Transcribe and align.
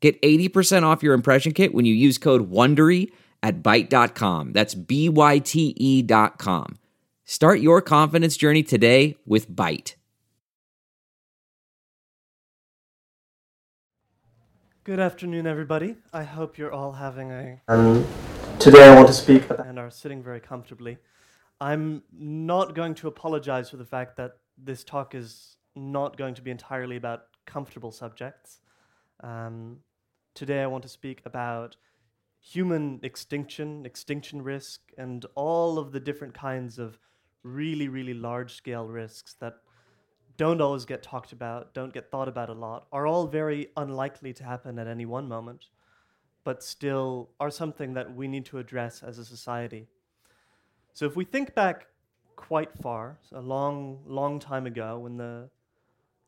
Get 0.00 0.20
80% 0.22 0.84
off 0.84 1.02
your 1.02 1.14
impression 1.14 1.52
kit 1.52 1.74
when 1.74 1.84
you 1.84 1.94
use 1.94 2.18
code 2.18 2.50
WONDERY 2.50 3.10
at 3.42 3.62
Byte.com. 3.62 4.52
That's 4.52 4.74
B-Y-T-E 4.74 6.02
dot 6.02 6.38
com. 6.38 6.78
Start 7.24 7.60
your 7.60 7.82
confidence 7.82 8.36
journey 8.36 8.62
today 8.62 9.16
with 9.26 9.50
Byte. 9.50 9.94
Good 14.84 15.00
afternoon, 15.00 15.46
everybody. 15.46 15.96
I 16.14 16.22
hope 16.22 16.56
you're 16.56 16.72
all 16.72 16.92
having 16.92 17.30
a 17.30 17.60
Um, 17.68 18.06
today 18.58 18.88
I 18.88 18.94
want 18.94 19.06
to 19.08 19.12
speak 19.12 19.44
about 19.50 19.66
and 19.66 19.78
are 19.78 19.90
sitting 19.90 20.22
very 20.22 20.40
comfortably. 20.40 20.96
I'm 21.60 22.02
not 22.10 22.74
going 22.74 22.94
to 22.94 23.08
apologize 23.08 23.68
for 23.68 23.76
the 23.76 23.84
fact 23.84 24.16
that 24.16 24.38
this 24.56 24.84
talk 24.84 25.14
is 25.14 25.56
not 25.76 26.16
going 26.16 26.34
to 26.34 26.42
be 26.42 26.50
entirely 26.50 26.96
about 26.96 27.24
comfortable 27.46 27.92
subjects. 27.92 28.60
Um, 29.22 29.80
today 30.38 30.62
I 30.62 30.68
want 30.68 30.84
to 30.84 30.88
speak 30.88 31.20
about 31.24 31.76
human 32.38 33.00
extinction, 33.02 33.84
extinction 33.84 34.40
risk, 34.40 34.80
and 34.96 35.26
all 35.34 35.80
of 35.80 35.90
the 35.90 35.98
different 35.98 36.32
kinds 36.32 36.78
of 36.78 36.96
really, 37.42 37.88
really 37.88 38.14
large 38.14 38.54
scale 38.54 38.86
risks 38.86 39.34
that 39.40 39.54
don't 40.36 40.60
always 40.60 40.84
get 40.84 41.02
talked 41.02 41.32
about, 41.32 41.74
don't 41.74 41.92
get 41.92 42.12
thought 42.12 42.28
about 42.28 42.50
a 42.50 42.52
lot, 42.52 42.86
are 42.92 43.04
all 43.04 43.26
very 43.26 43.70
unlikely 43.76 44.32
to 44.32 44.44
happen 44.44 44.78
at 44.78 44.86
any 44.86 45.04
one 45.04 45.26
moment, 45.26 45.70
but 46.44 46.62
still 46.62 47.30
are 47.40 47.50
something 47.50 47.94
that 47.94 48.14
we 48.14 48.28
need 48.28 48.46
to 48.46 48.58
address 48.58 49.02
as 49.02 49.18
a 49.18 49.24
society. 49.24 49.88
So 50.92 51.04
if 51.04 51.16
we 51.16 51.24
think 51.24 51.52
back 51.56 51.88
quite 52.36 52.72
far, 52.80 53.18
a 53.32 53.40
long, 53.40 54.04
long 54.06 54.38
time 54.38 54.66
ago, 54.66 55.00
when 55.00 55.16
the 55.16 55.50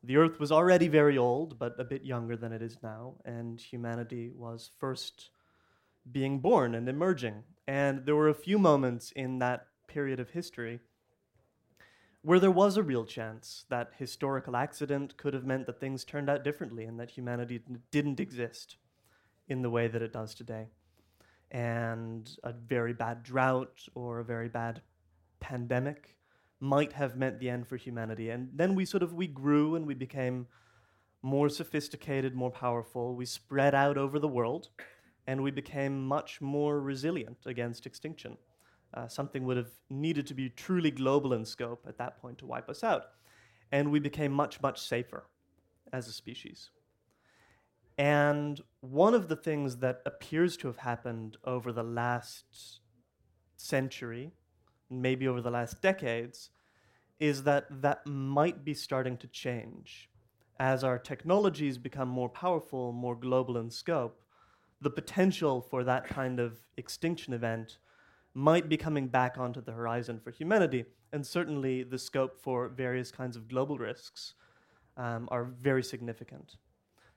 the 0.03 0.17
Earth 0.17 0.39
was 0.39 0.51
already 0.51 0.87
very 0.87 1.17
old, 1.17 1.59
but 1.59 1.79
a 1.79 1.83
bit 1.83 2.03
younger 2.03 2.35
than 2.35 2.51
it 2.51 2.61
is 2.61 2.77
now, 2.81 3.15
and 3.23 3.61
humanity 3.61 4.31
was 4.35 4.71
first 4.79 5.29
being 6.11 6.39
born 6.39 6.73
and 6.73 6.89
emerging. 6.89 7.43
And 7.67 8.05
there 8.05 8.15
were 8.15 8.29
a 8.29 8.33
few 8.33 8.57
moments 8.57 9.11
in 9.11 9.39
that 9.39 9.67
period 9.87 10.19
of 10.19 10.31
history 10.31 10.79
where 12.23 12.39
there 12.39 12.51
was 12.51 12.77
a 12.77 12.83
real 12.83 13.05
chance 13.05 13.65
that 13.69 13.91
historical 13.97 14.55
accident 14.55 15.17
could 15.17 15.33
have 15.33 15.45
meant 15.45 15.65
that 15.65 15.79
things 15.79 16.03
turned 16.03 16.29
out 16.29 16.43
differently 16.43 16.85
and 16.85 16.99
that 16.99 17.11
humanity 17.11 17.61
didn't 17.91 18.19
exist 18.19 18.77
in 19.47 19.61
the 19.61 19.69
way 19.69 19.87
that 19.87 20.01
it 20.01 20.13
does 20.13 20.33
today. 20.33 20.67
And 21.49 22.29
a 22.43 22.53
very 22.53 22.93
bad 22.93 23.23
drought 23.23 23.81
or 23.95 24.19
a 24.19 24.25
very 24.25 24.49
bad 24.49 24.81
pandemic 25.39 26.15
might 26.61 26.93
have 26.93 27.17
meant 27.17 27.39
the 27.39 27.49
end 27.49 27.67
for 27.67 27.75
humanity. 27.75 28.29
And 28.29 28.49
then 28.53 28.75
we 28.75 28.85
sort 28.85 29.03
of 29.03 29.13
we 29.13 29.27
grew 29.27 29.75
and 29.75 29.85
we 29.85 29.95
became 29.95 30.47
more 31.23 31.49
sophisticated, 31.49 32.35
more 32.35 32.51
powerful. 32.51 33.15
We 33.15 33.25
spread 33.25 33.75
out 33.75 33.97
over 33.97 34.19
the 34.19 34.27
world 34.27 34.69
and 35.27 35.43
we 35.43 35.51
became 35.51 36.05
much 36.05 36.39
more 36.39 36.79
resilient 36.79 37.37
against 37.45 37.85
extinction. 37.85 38.37
Uh, 38.93 39.07
something 39.07 39.43
would 39.45 39.57
have 39.57 39.71
needed 39.89 40.27
to 40.27 40.33
be 40.33 40.49
truly 40.49 40.91
global 40.91 41.33
in 41.33 41.45
scope 41.45 41.85
at 41.87 41.97
that 41.97 42.21
point 42.21 42.37
to 42.37 42.45
wipe 42.45 42.69
us 42.69 42.83
out. 42.83 43.05
And 43.71 43.91
we 43.91 43.99
became 43.99 44.31
much, 44.31 44.61
much 44.61 44.81
safer 44.81 45.25
as 45.93 46.07
a 46.07 46.13
species. 46.13 46.71
And 47.97 48.61
one 48.81 49.13
of 49.13 49.27
the 49.27 49.35
things 49.35 49.77
that 49.77 50.01
appears 50.05 50.57
to 50.57 50.67
have 50.67 50.77
happened 50.77 51.37
over 51.43 51.71
the 51.71 51.83
last 51.83 52.81
century, 53.57 54.31
maybe 54.91 55.27
over 55.27 55.41
the 55.41 55.51
last 55.51 55.81
decades, 55.81 56.49
is 57.19 57.43
that 57.43 57.65
that 57.81 58.05
might 58.05 58.65
be 58.65 58.73
starting 58.73 59.17
to 59.17 59.27
change. 59.27 60.09
As 60.59 60.83
our 60.83 60.99
technologies 60.99 61.77
become 61.77 62.09
more 62.09 62.29
powerful, 62.29 62.91
more 62.91 63.15
global 63.15 63.57
in 63.57 63.69
scope, 63.69 64.21
the 64.81 64.89
potential 64.89 65.61
for 65.61 65.83
that 65.83 66.07
kind 66.07 66.39
of 66.39 66.59
extinction 66.77 67.33
event 67.33 67.77
might 68.33 68.69
be 68.69 68.77
coming 68.77 69.07
back 69.07 69.37
onto 69.37 69.61
the 69.61 69.71
horizon 69.71 70.19
for 70.19 70.31
humanity, 70.31 70.85
and 71.11 71.25
certainly 71.25 71.83
the 71.83 71.97
scope 71.97 72.41
for 72.41 72.69
various 72.69 73.11
kinds 73.11 73.35
of 73.35 73.47
global 73.47 73.77
risks 73.77 74.33
um, 74.97 75.27
are 75.31 75.45
very 75.45 75.83
significant. 75.83 76.55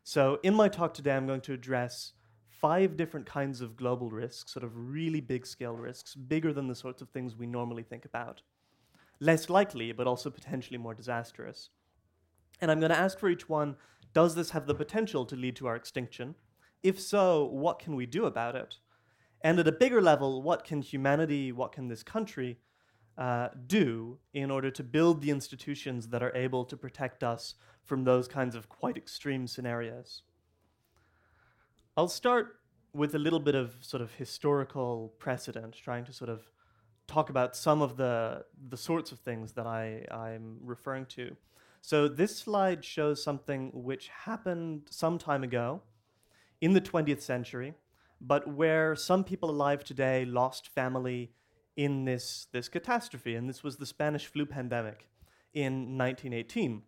So, 0.02 0.38
in 0.42 0.54
my 0.54 0.68
talk 0.68 0.92
today, 0.92 1.12
I'm 1.12 1.26
going 1.26 1.40
to 1.42 1.54
address 1.54 2.12
five 2.60 2.96
different 2.96 3.26
kinds 3.26 3.60
of 3.60 3.76
global 3.76 4.10
risks, 4.10 4.52
sort 4.52 4.64
of 4.64 4.72
really 4.74 5.20
big 5.20 5.46
scale 5.46 5.76
risks, 5.76 6.14
bigger 6.14 6.52
than 6.52 6.68
the 6.68 6.74
sorts 6.74 7.02
of 7.02 7.08
things 7.10 7.36
we 7.36 7.46
normally 7.46 7.82
think 7.82 8.04
about. 8.04 8.42
Less 9.20 9.48
likely, 9.48 9.92
but 9.92 10.06
also 10.06 10.30
potentially 10.30 10.78
more 10.78 10.94
disastrous. 10.94 11.70
And 12.60 12.70
I'm 12.70 12.80
going 12.80 12.90
to 12.90 12.98
ask 12.98 13.18
for 13.18 13.28
each 13.28 13.48
one 13.48 13.76
does 14.12 14.36
this 14.36 14.50
have 14.50 14.66
the 14.66 14.74
potential 14.74 15.26
to 15.26 15.34
lead 15.34 15.56
to 15.56 15.66
our 15.66 15.74
extinction? 15.74 16.36
If 16.84 17.00
so, 17.00 17.44
what 17.44 17.80
can 17.80 17.96
we 17.96 18.06
do 18.06 18.26
about 18.26 18.54
it? 18.54 18.76
And 19.40 19.58
at 19.58 19.66
a 19.66 19.72
bigger 19.72 20.00
level, 20.00 20.40
what 20.40 20.64
can 20.64 20.80
humanity, 20.80 21.50
what 21.50 21.72
can 21.72 21.88
this 21.88 22.02
country 22.02 22.58
uh, 23.18 23.48
do 23.66 24.18
in 24.32 24.50
order 24.50 24.70
to 24.70 24.82
build 24.84 25.20
the 25.20 25.30
institutions 25.30 26.08
that 26.08 26.22
are 26.22 26.34
able 26.36 26.64
to 26.64 26.76
protect 26.76 27.24
us 27.24 27.54
from 27.84 28.04
those 28.04 28.28
kinds 28.28 28.54
of 28.54 28.68
quite 28.68 28.96
extreme 28.96 29.46
scenarios? 29.46 30.22
I'll 31.96 32.08
start 32.08 32.60
with 32.92 33.14
a 33.14 33.18
little 33.18 33.40
bit 33.40 33.54
of 33.54 33.76
sort 33.80 34.02
of 34.02 34.14
historical 34.14 35.14
precedent, 35.18 35.74
trying 35.74 36.04
to 36.04 36.12
sort 36.12 36.30
of 36.30 36.50
talk 37.06 37.30
about 37.30 37.56
some 37.56 37.82
of 37.82 37.96
the, 37.96 38.44
the 38.68 38.76
sorts 38.76 39.12
of 39.12 39.18
things 39.18 39.52
that 39.52 39.66
I, 39.66 40.04
I'm 40.10 40.58
referring 40.62 41.06
to. 41.06 41.36
So, 41.82 42.08
this 42.08 42.38
slide 42.38 42.84
shows 42.84 43.22
something 43.22 43.70
which 43.74 44.08
happened 44.08 44.88
some 44.90 45.18
time 45.18 45.44
ago 45.44 45.82
in 46.60 46.72
the 46.72 46.80
20th 46.80 47.20
century 47.20 47.74
but 48.26 48.48
where 48.48 48.96
some 48.96 49.22
people 49.22 49.50
alive 49.50 49.84
today 49.84 50.24
lost 50.24 50.68
family 50.68 51.32
in 51.76 52.04
this, 52.04 52.46
this 52.52 52.68
catastrophe. 52.68 53.34
And 53.34 53.48
this 53.48 53.62
was 53.62 53.76
the 53.76 53.86
Spanish 53.86 54.26
flu 54.26 54.46
pandemic 54.46 55.08
in 55.52 55.98
1918, 55.98 56.82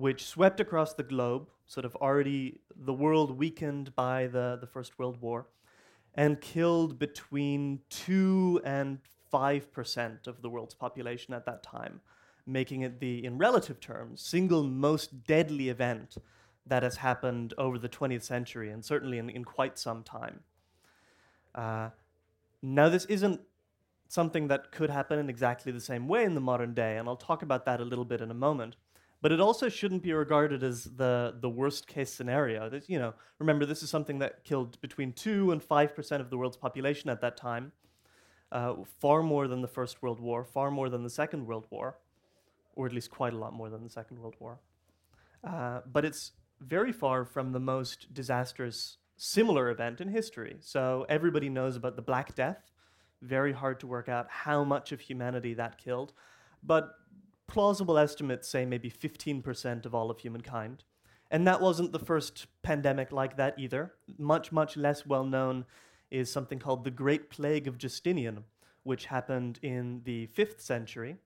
which 0.00 0.24
swept 0.24 0.60
across 0.60 0.94
the 0.94 1.02
globe, 1.02 1.50
sort 1.66 1.84
of 1.84 1.94
already 1.96 2.58
the 2.74 2.92
world 2.92 3.36
weakened 3.38 3.94
by 3.94 4.26
the, 4.26 4.56
the 4.58 4.66
First 4.66 4.98
World 4.98 5.20
War, 5.20 5.46
and 6.14 6.40
killed 6.40 6.98
between 6.98 7.80
2 7.90 8.62
and 8.64 8.98
5% 9.30 10.26
of 10.26 10.40
the 10.40 10.48
world's 10.48 10.72
population 10.72 11.34
at 11.34 11.44
that 11.44 11.62
time, 11.62 12.00
making 12.46 12.80
it 12.80 12.98
the, 12.98 13.22
in 13.22 13.36
relative 13.36 13.78
terms, 13.78 14.22
single 14.22 14.64
most 14.64 15.24
deadly 15.24 15.68
event 15.68 16.16
that 16.66 16.82
has 16.82 16.96
happened 16.96 17.52
over 17.58 17.78
the 17.78 17.88
20th 17.88 18.22
century, 18.22 18.70
and 18.70 18.82
certainly 18.82 19.18
in, 19.18 19.28
in 19.28 19.44
quite 19.44 19.78
some 19.78 20.02
time. 20.02 20.40
Uh, 21.54 21.90
now, 22.62 22.88
this 22.88 23.04
isn't 23.04 23.40
something 24.08 24.48
that 24.48 24.72
could 24.72 24.88
happen 24.88 25.18
in 25.18 25.28
exactly 25.28 25.72
the 25.72 25.80
same 25.80 26.08
way 26.08 26.24
in 26.24 26.34
the 26.34 26.40
modern 26.40 26.72
day, 26.72 26.96
and 26.96 27.06
I'll 27.06 27.16
talk 27.16 27.42
about 27.42 27.66
that 27.66 27.80
a 27.80 27.84
little 27.84 28.06
bit 28.06 28.22
in 28.22 28.30
a 28.30 28.34
moment. 28.34 28.76
But 29.22 29.32
it 29.32 29.40
also 29.40 29.68
shouldn't 29.68 30.02
be 30.02 30.12
regarded 30.12 30.62
as 30.62 30.84
the, 30.84 31.34
the 31.40 31.48
worst 31.48 31.86
case 31.86 32.10
scenario. 32.12 32.70
You 32.86 32.98
know, 32.98 33.14
remember, 33.38 33.66
this 33.66 33.82
is 33.82 33.90
something 33.90 34.18
that 34.20 34.44
killed 34.44 34.80
between 34.80 35.12
2 35.12 35.52
and 35.52 35.62
5% 35.62 36.20
of 36.20 36.30
the 36.30 36.38
world's 36.38 36.56
population 36.56 37.10
at 37.10 37.20
that 37.20 37.36
time, 37.36 37.72
uh, 38.50 38.76
far 38.98 39.22
more 39.22 39.46
than 39.46 39.60
the 39.60 39.68
First 39.68 40.02
World 40.02 40.20
War, 40.20 40.44
far 40.44 40.70
more 40.70 40.88
than 40.88 41.02
the 41.02 41.10
Second 41.10 41.46
World 41.46 41.66
War, 41.70 41.98
or 42.74 42.86
at 42.86 42.92
least 42.92 43.10
quite 43.10 43.34
a 43.34 43.36
lot 43.36 43.52
more 43.52 43.68
than 43.68 43.82
the 43.84 43.90
Second 43.90 44.18
World 44.20 44.36
War. 44.38 44.58
Uh, 45.46 45.80
but 45.90 46.04
it's 46.04 46.32
very 46.60 46.92
far 46.92 47.24
from 47.24 47.52
the 47.52 47.60
most 47.60 48.12
disastrous 48.14 48.98
similar 49.16 49.68
event 49.68 50.00
in 50.00 50.08
history. 50.08 50.56
So 50.60 51.04
everybody 51.10 51.50
knows 51.50 51.76
about 51.76 51.96
the 51.96 52.02
Black 52.02 52.34
Death. 52.34 52.70
Very 53.20 53.52
hard 53.52 53.80
to 53.80 53.86
work 53.86 54.08
out 54.08 54.26
how 54.30 54.64
much 54.64 54.92
of 54.92 55.00
humanity 55.00 55.52
that 55.54 55.76
killed. 55.76 56.14
But 56.62 56.94
plausible 57.50 57.98
estimates 57.98 58.48
say 58.48 58.64
maybe 58.64 58.90
15% 58.90 59.84
of 59.84 59.94
all 59.94 60.10
of 60.10 60.20
humankind. 60.20 60.84
And 61.30 61.46
that 61.46 61.60
wasn't 61.60 61.92
the 61.92 61.98
first 61.98 62.46
pandemic 62.62 63.12
like 63.12 63.36
that 63.36 63.58
either. 63.58 63.92
Much, 64.18 64.52
much 64.52 64.76
less 64.76 65.04
well 65.04 65.24
known 65.24 65.64
is 66.10 66.30
something 66.30 66.58
called 66.58 66.84
the 66.84 66.90
Great 66.90 67.28
Plague 67.28 67.68
of 67.68 67.76
Justinian, 67.76 68.44
which 68.84 69.06
happened 69.06 69.58
in 69.62 70.00
the 70.04 70.28
5th 70.28 70.60
century, 70.60 71.16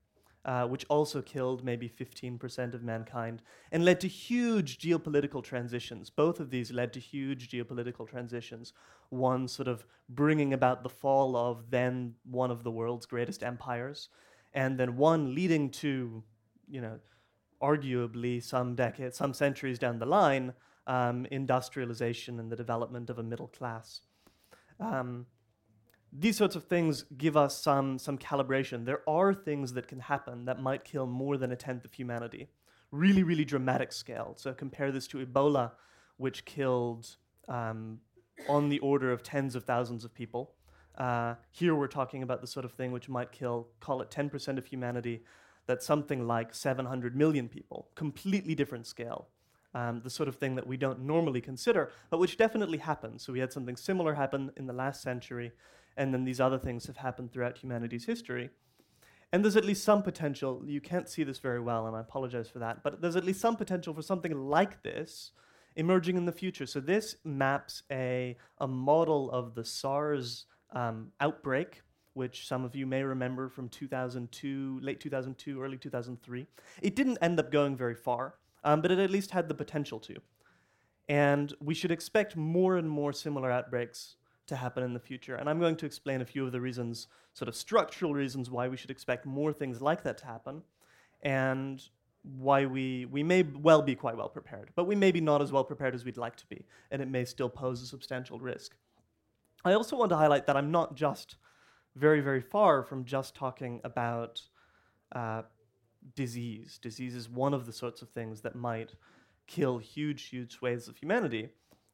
uh, 0.44 0.66
which 0.66 0.84
also 0.90 1.22
killed 1.22 1.64
maybe 1.64 1.88
15% 1.88 2.74
of 2.74 2.82
mankind 2.82 3.40
and 3.72 3.84
led 3.84 4.00
to 4.00 4.08
huge 4.08 4.78
geopolitical 4.78 5.42
transitions. 5.42 6.10
Both 6.10 6.40
of 6.40 6.50
these 6.50 6.70
led 6.70 6.92
to 6.94 7.00
huge 7.00 7.48
geopolitical 7.48 8.08
transitions. 8.08 8.72
One 9.10 9.48
sort 9.48 9.68
of 9.68 9.86
bringing 10.08 10.52
about 10.52 10.82
the 10.82 10.90
fall 10.90 11.36
of 11.36 11.70
then 11.70 12.14
one 12.24 12.50
of 12.50 12.62
the 12.62 12.70
world's 12.70 13.06
greatest 13.06 13.42
empires, 13.42 14.08
and 14.54 14.78
then 14.78 14.96
one 14.96 15.34
leading 15.34 15.70
to, 15.70 16.22
you 16.68 16.80
know, 16.80 16.98
arguably 17.62 18.42
some 18.42 18.74
decades, 18.74 19.16
some 19.16 19.34
centuries 19.34 19.78
down 19.78 19.98
the 19.98 20.06
line, 20.06 20.52
um, 20.86 21.26
industrialization 21.30 22.38
and 22.38 22.50
the 22.50 22.56
development 22.56 23.10
of 23.10 23.18
a 23.18 23.22
middle 23.22 23.48
class. 23.48 24.00
Um, 24.80 25.26
these 26.12 26.36
sorts 26.36 26.54
of 26.54 26.64
things 26.64 27.04
give 27.16 27.36
us 27.36 27.60
some, 27.60 27.98
some 27.98 28.18
calibration. 28.18 28.84
There 28.84 29.02
are 29.08 29.34
things 29.34 29.72
that 29.72 29.88
can 29.88 29.98
happen 29.98 30.44
that 30.44 30.60
might 30.60 30.84
kill 30.84 31.06
more 31.06 31.36
than 31.36 31.50
a 31.52 31.56
tenth 31.56 31.84
of 31.84 31.92
humanity. 31.92 32.48
Really, 32.92 33.24
really 33.24 33.44
dramatic 33.44 33.92
scale. 33.92 34.34
So 34.36 34.52
compare 34.52 34.92
this 34.92 35.08
to 35.08 35.24
Ebola, 35.24 35.72
which 36.16 36.44
killed 36.44 37.16
um, 37.48 37.98
on 38.48 38.68
the 38.68 38.78
order 38.78 39.10
of 39.10 39.22
tens 39.22 39.56
of 39.56 39.64
thousands 39.64 40.04
of 40.04 40.14
people. 40.14 40.52
Uh, 40.96 41.35
here 41.50 41.75
we're 41.75 41.88
talking 41.88 42.23
about 42.23 42.41
the 42.41 42.46
sort 42.46 42.64
of 42.64 42.73
thing 42.73 42.93
which 42.93 43.08
might 43.08 43.32
kill, 43.32 43.69
call 43.81 44.00
it 44.00 44.11
10% 44.11 44.58
of 44.58 44.67
humanity, 44.67 45.23
that's 45.67 45.87
something 45.87 46.26
like 46.26 46.55
700 46.55 47.17
million 47.17 47.49
people. 47.49 47.88
Completely 47.94 48.55
different 48.55 48.87
scale. 48.87 49.29
Um, 49.75 50.02
the 50.05 50.11
sort 50.11 50.29
of 50.29 50.37
thing 50.37 50.55
that 50.55 50.67
we 50.67 50.76
don't 50.76 51.00
normally 51.00 51.41
consider, 51.41 51.91
but 52.08 52.20
which 52.20 52.37
definitely 52.37 52.79
happened. 52.79 53.20
So 53.20 53.32
we 53.32 53.41
had 53.41 53.52
something 53.52 53.76
similar 53.76 54.14
happen 54.14 54.52
in 54.56 54.67
the 54.67 54.73
last 54.73 55.02
century, 55.02 55.50
and 55.96 56.14
then 56.14 56.25
these 56.25 56.41
other 56.41 56.58
things 56.58 56.87
have 56.87 56.99
happened 56.99 57.32
throughout 57.32 57.58
humanity's 57.58 58.05
history. 58.05 58.50
And 59.32 59.43
there's 59.43 59.56
at 59.56 59.64
least 59.64 59.82
some 59.82 60.05
potential, 60.05 60.62
you 60.64 60.81
can't 60.81 61.08
see 61.08 61.25
this 61.25 61.38
very 61.38 61.58
well, 61.58 61.88
and 61.88 61.96
I 61.96 62.00
apologize 62.00 62.49
for 62.49 62.61
that, 62.61 62.85
but 62.85 63.00
there's 63.00 63.17
at 63.17 63.25
least 63.25 63.41
some 63.41 63.56
potential 63.56 63.93
for 63.93 64.02
something 64.02 64.32
like 64.32 64.85
this 64.85 65.32
emerging 65.75 66.17
in 66.17 66.25
the 66.25 66.32
future. 66.32 66.67
So 66.67 66.79
this 66.79 67.17
maps 67.25 67.82
a, 67.91 68.37
a 68.58 68.69
model 68.69 69.29
of 69.32 69.56
the 69.56 69.64
SARS 69.64 70.46
um, 70.74 71.12
outbreak, 71.20 71.82
which 72.14 72.46
some 72.46 72.64
of 72.64 72.74
you 72.76 72.86
may 72.86 73.02
remember 73.02 73.48
from 73.48 73.68
2002, 73.68 74.80
late 74.82 75.00
2002, 75.00 75.62
early 75.62 75.76
2003. 75.76 76.46
It 76.82 76.96
didn't 76.96 77.18
end 77.20 77.38
up 77.38 77.50
going 77.50 77.76
very 77.76 77.94
far, 77.94 78.34
um, 78.62 78.80
but 78.80 78.90
it 78.90 78.98
at 78.98 79.10
least 79.10 79.30
had 79.30 79.48
the 79.48 79.54
potential 79.54 79.98
to. 80.00 80.16
And 81.08 81.52
we 81.60 81.74
should 81.74 81.90
expect 81.90 82.36
more 82.36 82.76
and 82.76 82.88
more 82.88 83.12
similar 83.12 83.50
outbreaks 83.50 84.16
to 84.46 84.56
happen 84.56 84.82
in 84.82 84.94
the 84.94 85.00
future. 85.00 85.36
And 85.36 85.48
I'm 85.48 85.58
going 85.58 85.76
to 85.76 85.86
explain 85.86 86.20
a 86.20 86.24
few 86.24 86.44
of 86.46 86.52
the 86.52 86.60
reasons, 86.60 87.08
sort 87.32 87.48
of 87.48 87.56
structural 87.56 88.14
reasons, 88.14 88.50
why 88.50 88.68
we 88.68 88.76
should 88.76 88.90
expect 88.90 89.26
more 89.26 89.52
things 89.52 89.80
like 89.80 90.02
that 90.04 90.18
to 90.18 90.26
happen, 90.26 90.62
and 91.22 91.82
why 92.22 92.64
we, 92.64 93.06
we 93.06 93.22
may 93.22 93.42
well 93.42 93.82
be 93.82 93.94
quite 93.94 94.16
well 94.16 94.28
prepared, 94.28 94.70
but 94.74 94.84
we 94.84 94.94
may 94.94 95.12
be 95.12 95.20
not 95.20 95.42
as 95.42 95.52
well 95.52 95.64
prepared 95.64 95.94
as 95.94 96.04
we'd 96.04 96.16
like 96.16 96.36
to 96.36 96.46
be, 96.46 96.64
and 96.90 97.02
it 97.02 97.08
may 97.08 97.24
still 97.24 97.48
pose 97.48 97.82
a 97.82 97.86
substantial 97.86 98.38
risk. 98.38 98.76
I 99.64 99.72
also 99.72 99.96
want 99.96 100.11
to 100.11 100.16
highlight 100.16 100.46
that 100.46 100.56
I'm 100.56 100.70
not 100.70 100.94
just 100.94 101.37
very, 101.96 102.20
very 102.20 102.43
far 102.43 102.82
from 102.82 103.05
just 103.05 103.34
talking 103.34 103.81
about 103.84 104.43
uh, 105.14 105.43
disease. 106.14 106.78
Disease 106.82 107.14
is 107.14 107.31
one 107.31 107.55
of 107.55 107.64
the 107.64 107.72
sorts 107.72 108.02
of 108.02 108.11
things 108.11 108.43
that 108.43 108.55
might 108.55 108.94
kill 109.46 109.78
huge, 109.78 110.28
huge 110.28 110.52
swathes 110.52 110.88
of 110.88 110.96
humanity. 110.96 111.49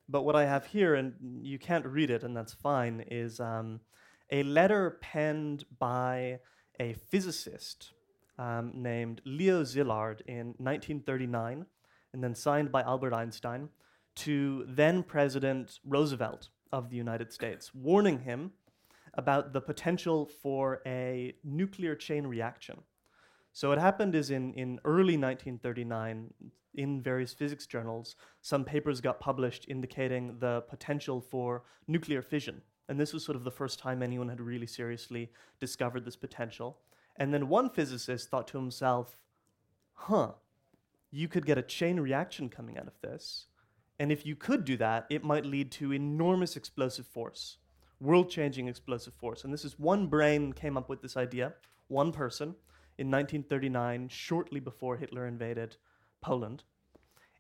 But 0.08 0.22
what 0.22 0.34
I 0.34 0.46
have 0.46 0.66
here, 0.66 0.96
and 0.96 1.14
you 1.42 1.58
can't 1.58 1.86
read 1.86 2.10
it, 2.10 2.24
and 2.24 2.36
that's 2.36 2.54
fine, 2.54 3.04
is 3.08 3.38
um, 3.38 3.80
a 4.32 4.42
letter 4.42 4.98
penned 5.00 5.64
by 5.78 6.40
a 6.80 6.94
physicist 6.94 7.92
um, 8.38 8.72
named 8.74 9.20
Leo 9.24 9.62
Szilard 9.62 10.22
in 10.26 10.54
1939, 10.58 11.66
and 12.12 12.24
then 12.24 12.34
signed 12.34 12.72
by 12.72 12.82
Albert 12.82 13.14
Einstein 13.14 13.68
to 14.16 14.64
then 14.66 15.04
President 15.04 15.78
Roosevelt 15.84 16.48
of 16.72 16.90
the 16.90 16.96
United 16.96 17.32
States, 17.32 17.74
warning 17.74 18.20
him 18.20 18.52
about 19.14 19.52
the 19.52 19.60
potential 19.60 20.26
for 20.42 20.80
a 20.86 21.34
nuclear 21.42 21.94
chain 21.94 22.26
reaction. 22.26 22.78
So 23.52 23.68
what 23.68 23.78
happened 23.78 24.14
is 24.14 24.30
in, 24.30 24.54
in 24.54 24.78
early 24.84 25.16
1939, 25.16 26.32
in 26.74 27.02
various 27.02 27.32
physics 27.32 27.66
journals, 27.66 28.14
some 28.42 28.64
papers 28.64 29.00
got 29.00 29.18
published 29.18 29.66
indicating 29.68 30.38
the 30.38 30.62
potential 30.68 31.20
for 31.20 31.64
nuclear 31.88 32.22
fission. 32.22 32.62
And 32.88 32.98
this 32.98 33.12
was 33.12 33.24
sort 33.24 33.36
of 33.36 33.44
the 33.44 33.50
first 33.50 33.78
time 33.78 34.02
anyone 34.02 34.28
had 34.28 34.40
really 34.40 34.66
seriously 34.66 35.30
discovered 35.58 36.04
this 36.04 36.16
potential. 36.16 36.78
And 37.16 37.34
then 37.34 37.48
one 37.48 37.70
physicist 37.70 38.28
thought 38.30 38.48
to 38.48 38.58
himself, 38.58 39.18
huh, 39.94 40.32
you 41.10 41.28
could 41.28 41.44
get 41.44 41.58
a 41.58 41.62
chain 41.62 41.98
reaction 41.98 42.48
coming 42.48 42.78
out 42.78 42.86
of 42.86 43.00
this. 43.00 43.46
And 44.00 44.10
if 44.10 44.24
you 44.24 44.34
could 44.34 44.64
do 44.64 44.78
that, 44.78 45.04
it 45.10 45.24
might 45.24 45.44
lead 45.44 45.70
to 45.72 45.92
enormous 45.92 46.56
explosive 46.56 47.06
force, 47.06 47.58
world 48.00 48.30
changing 48.30 48.66
explosive 48.66 49.12
force. 49.12 49.44
And 49.44 49.52
this 49.52 49.62
is 49.62 49.78
one 49.78 50.06
brain 50.06 50.54
came 50.54 50.78
up 50.78 50.88
with 50.88 51.02
this 51.02 51.18
idea, 51.18 51.52
one 51.88 52.10
person, 52.10 52.54
in 52.96 53.10
1939, 53.10 54.08
shortly 54.08 54.58
before 54.58 54.96
Hitler 54.96 55.26
invaded 55.26 55.76
Poland. 56.22 56.64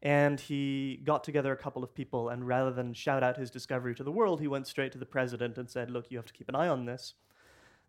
And 0.02 0.38
he 0.38 1.00
got 1.02 1.24
together 1.24 1.50
a 1.50 1.56
couple 1.56 1.82
of 1.82 1.94
people, 1.94 2.28
and 2.28 2.46
rather 2.46 2.72
than 2.72 2.92
shout 2.92 3.22
out 3.22 3.38
his 3.38 3.50
discovery 3.50 3.94
to 3.94 4.04
the 4.04 4.12
world, 4.12 4.42
he 4.42 4.46
went 4.46 4.66
straight 4.66 4.92
to 4.92 4.98
the 4.98 5.06
president 5.06 5.56
and 5.56 5.70
said, 5.70 5.90
Look, 5.90 6.10
you 6.10 6.18
have 6.18 6.26
to 6.26 6.32
keep 6.34 6.50
an 6.50 6.56
eye 6.56 6.68
on 6.68 6.84
this. 6.84 7.14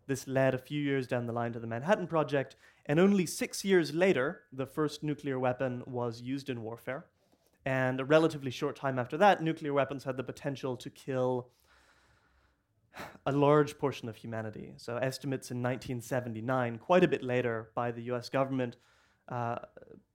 This 0.06 0.26
led 0.26 0.54
a 0.54 0.58
few 0.58 0.80
years 0.80 1.06
down 1.06 1.26
the 1.26 1.34
line 1.34 1.52
to 1.52 1.60
the 1.60 1.66
Manhattan 1.66 2.06
Project, 2.06 2.56
and 2.86 2.98
only 2.98 3.26
six 3.26 3.66
years 3.66 3.92
later, 3.92 4.44
the 4.50 4.66
first 4.66 5.02
nuclear 5.02 5.38
weapon 5.38 5.82
was 5.86 6.22
used 6.22 6.48
in 6.48 6.62
warfare. 6.62 7.04
And 7.64 8.00
a 8.00 8.04
relatively 8.04 8.50
short 8.50 8.76
time 8.76 8.98
after 8.98 9.16
that, 9.18 9.42
nuclear 9.42 9.72
weapons 9.72 10.04
had 10.04 10.16
the 10.16 10.24
potential 10.24 10.76
to 10.76 10.90
kill 10.90 11.48
a 13.24 13.32
large 13.32 13.78
portion 13.78 14.08
of 14.08 14.16
humanity. 14.16 14.74
So, 14.76 14.96
estimates 14.96 15.50
in 15.50 15.62
1979, 15.62 16.78
quite 16.78 17.04
a 17.04 17.08
bit 17.08 17.22
later, 17.22 17.70
by 17.74 17.90
the 17.90 18.02
US 18.12 18.28
government, 18.28 18.76
uh, 19.28 19.58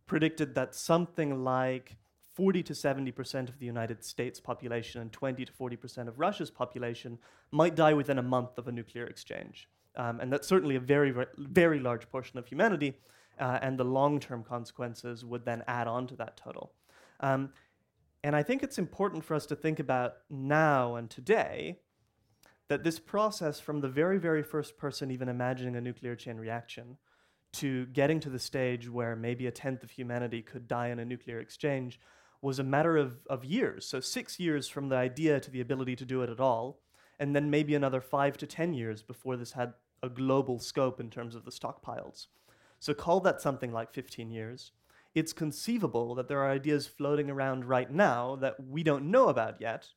predicted 0.06 0.56
that 0.56 0.76
something 0.76 1.44
like 1.44 1.98
40 2.34 2.62
to 2.64 2.74
70% 2.74 3.50
of 3.50 3.58
the 3.58 3.66
United 3.66 4.04
States 4.04 4.40
population 4.40 5.02
and 5.02 5.12
20 5.12 5.46
to 5.46 5.52
40% 5.52 6.08
of 6.08 6.20
Russia's 6.20 6.52
population 6.52 7.18
might 7.50 7.76
die 7.76 7.94
within 7.94 8.20
a 8.20 8.22
month 8.22 8.60
of 8.60 8.68
a 8.68 8.72
nuclear 8.72 9.08
exchange. 9.08 9.68
Um, 9.96 10.20
and 10.20 10.32
that's 10.32 10.48
certainly 10.48 10.76
a 10.76 10.80
very, 10.80 11.12
very, 11.38 11.80
large 11.80 12.08
portion 12.12 12.38
of 12.38 12.46
humanity, 12.46 12.94
uh, 13.40 13.58
and 13.64 13.80
the 13.80 13.84
long 13.84 14.20
term 14.20 14.44
consequences 14.44 15.26
would 15.26 15.46
then 15.46 15.64
add 15.68 15.88
on 15.88 16.06
to 16.08 16.16
that 16.18 16.38
total. 16.38 16.74
Um, 17.20 17.52
and 18.24 18.36
I 18.36 18.44
think 18.44 18.64
it's 18.64 18.78
important 18.78 19.24
for 19.24 19.36
us 19.36 19.46
to 19.48 19.56
think 19.56 19.80
about 19.80 20.16
now 20.30 20.96
and 20.96 21.10
today 21.10 21.80
that 22.68 22.84
this 22.84 23.00
process, 23.00 23.60
from 23.60 23.80
the 23.80 23.88
very, 23.88 24.18
very 24.18 24.44
first 24.44 24.78
person 24.78 25.12
even 25.12 25.30
imagining 25.30 25.76
a 25.76 25.82
nuclear 25.82 26.16
chain 26.16 26.38
reaction, 26.38 26.98
to 27.54 27.86
getting 27.88 28.20
to 28.20 28.30
the 28.30 28.40
stage 28.40 28.90
where 28.90 29.16
maybe 29.16 29.48
a 29.48 29.52
tenth 29.52 29.84
of 29.84 29.92
humanity 29.92 30.42
could 30.42 30.68
die 30.68 30.90
in 30.90 31.00
a 31.00 31.06
nuclear 31.06 31.40
exchange 31.40 32.00
was 32.42 32.60
a 32.60 32.64
matter 32.64 32.98
of, 32.98 33.18
of 33.30 33.46
years. 33.46 33.86
So, 33.86 34.00
six 34.00 34.40
years 34.40 34.68
from 34.68 34.90
the 34.90 34.96
idea 34.96 35.40
to 35.40 35.50
the 35.50 35.62
ability 35.62 35.96
to 35.96 36.06
do 36.06 36.22
it 36.22 36.30
at 36.30 36.40
all, 36.40 36.80
and 37.20 37.36
then 37.36 37.50
maybe 37.50 37.74
another 37.74 38.02
five 38.02 38.38
to 38.38 38.48
ten 38.48 38.74
years 38.74 39.02
before 39.02 39.38
this 39.38 39.54
had 39.54 39.74
a 40.04 40.10
global 40.10 40.60
scope 40.60 41.00
in 41.00 41.10
terms 41.10 41.34
of 41.36 41.46
the 41.46 41.52
stockpiles. 41.52 42.28
So, 42.80 42.94
call 42.94 43.22
that 43.22 43.42
something 43.42 43.72
like 43.72 43.92
15 43.92 44.30
years. 44.30 44.72
It's 45.18 45.34
conceivable 45.34 46.14
that 46.14 46.28
there 46.28 46.44
are 46.44 46.52
ideas 46.52 46.86
floating 46.86 47.32
around 47.32 47.66
right 47.66 47.90
now 47.92 48.36
that 48.36 48.56
we 48.64 48.84
don't 48.84 49.10
know 49.10 49.30
about 49.30 49.60
yet, 49.60 49.88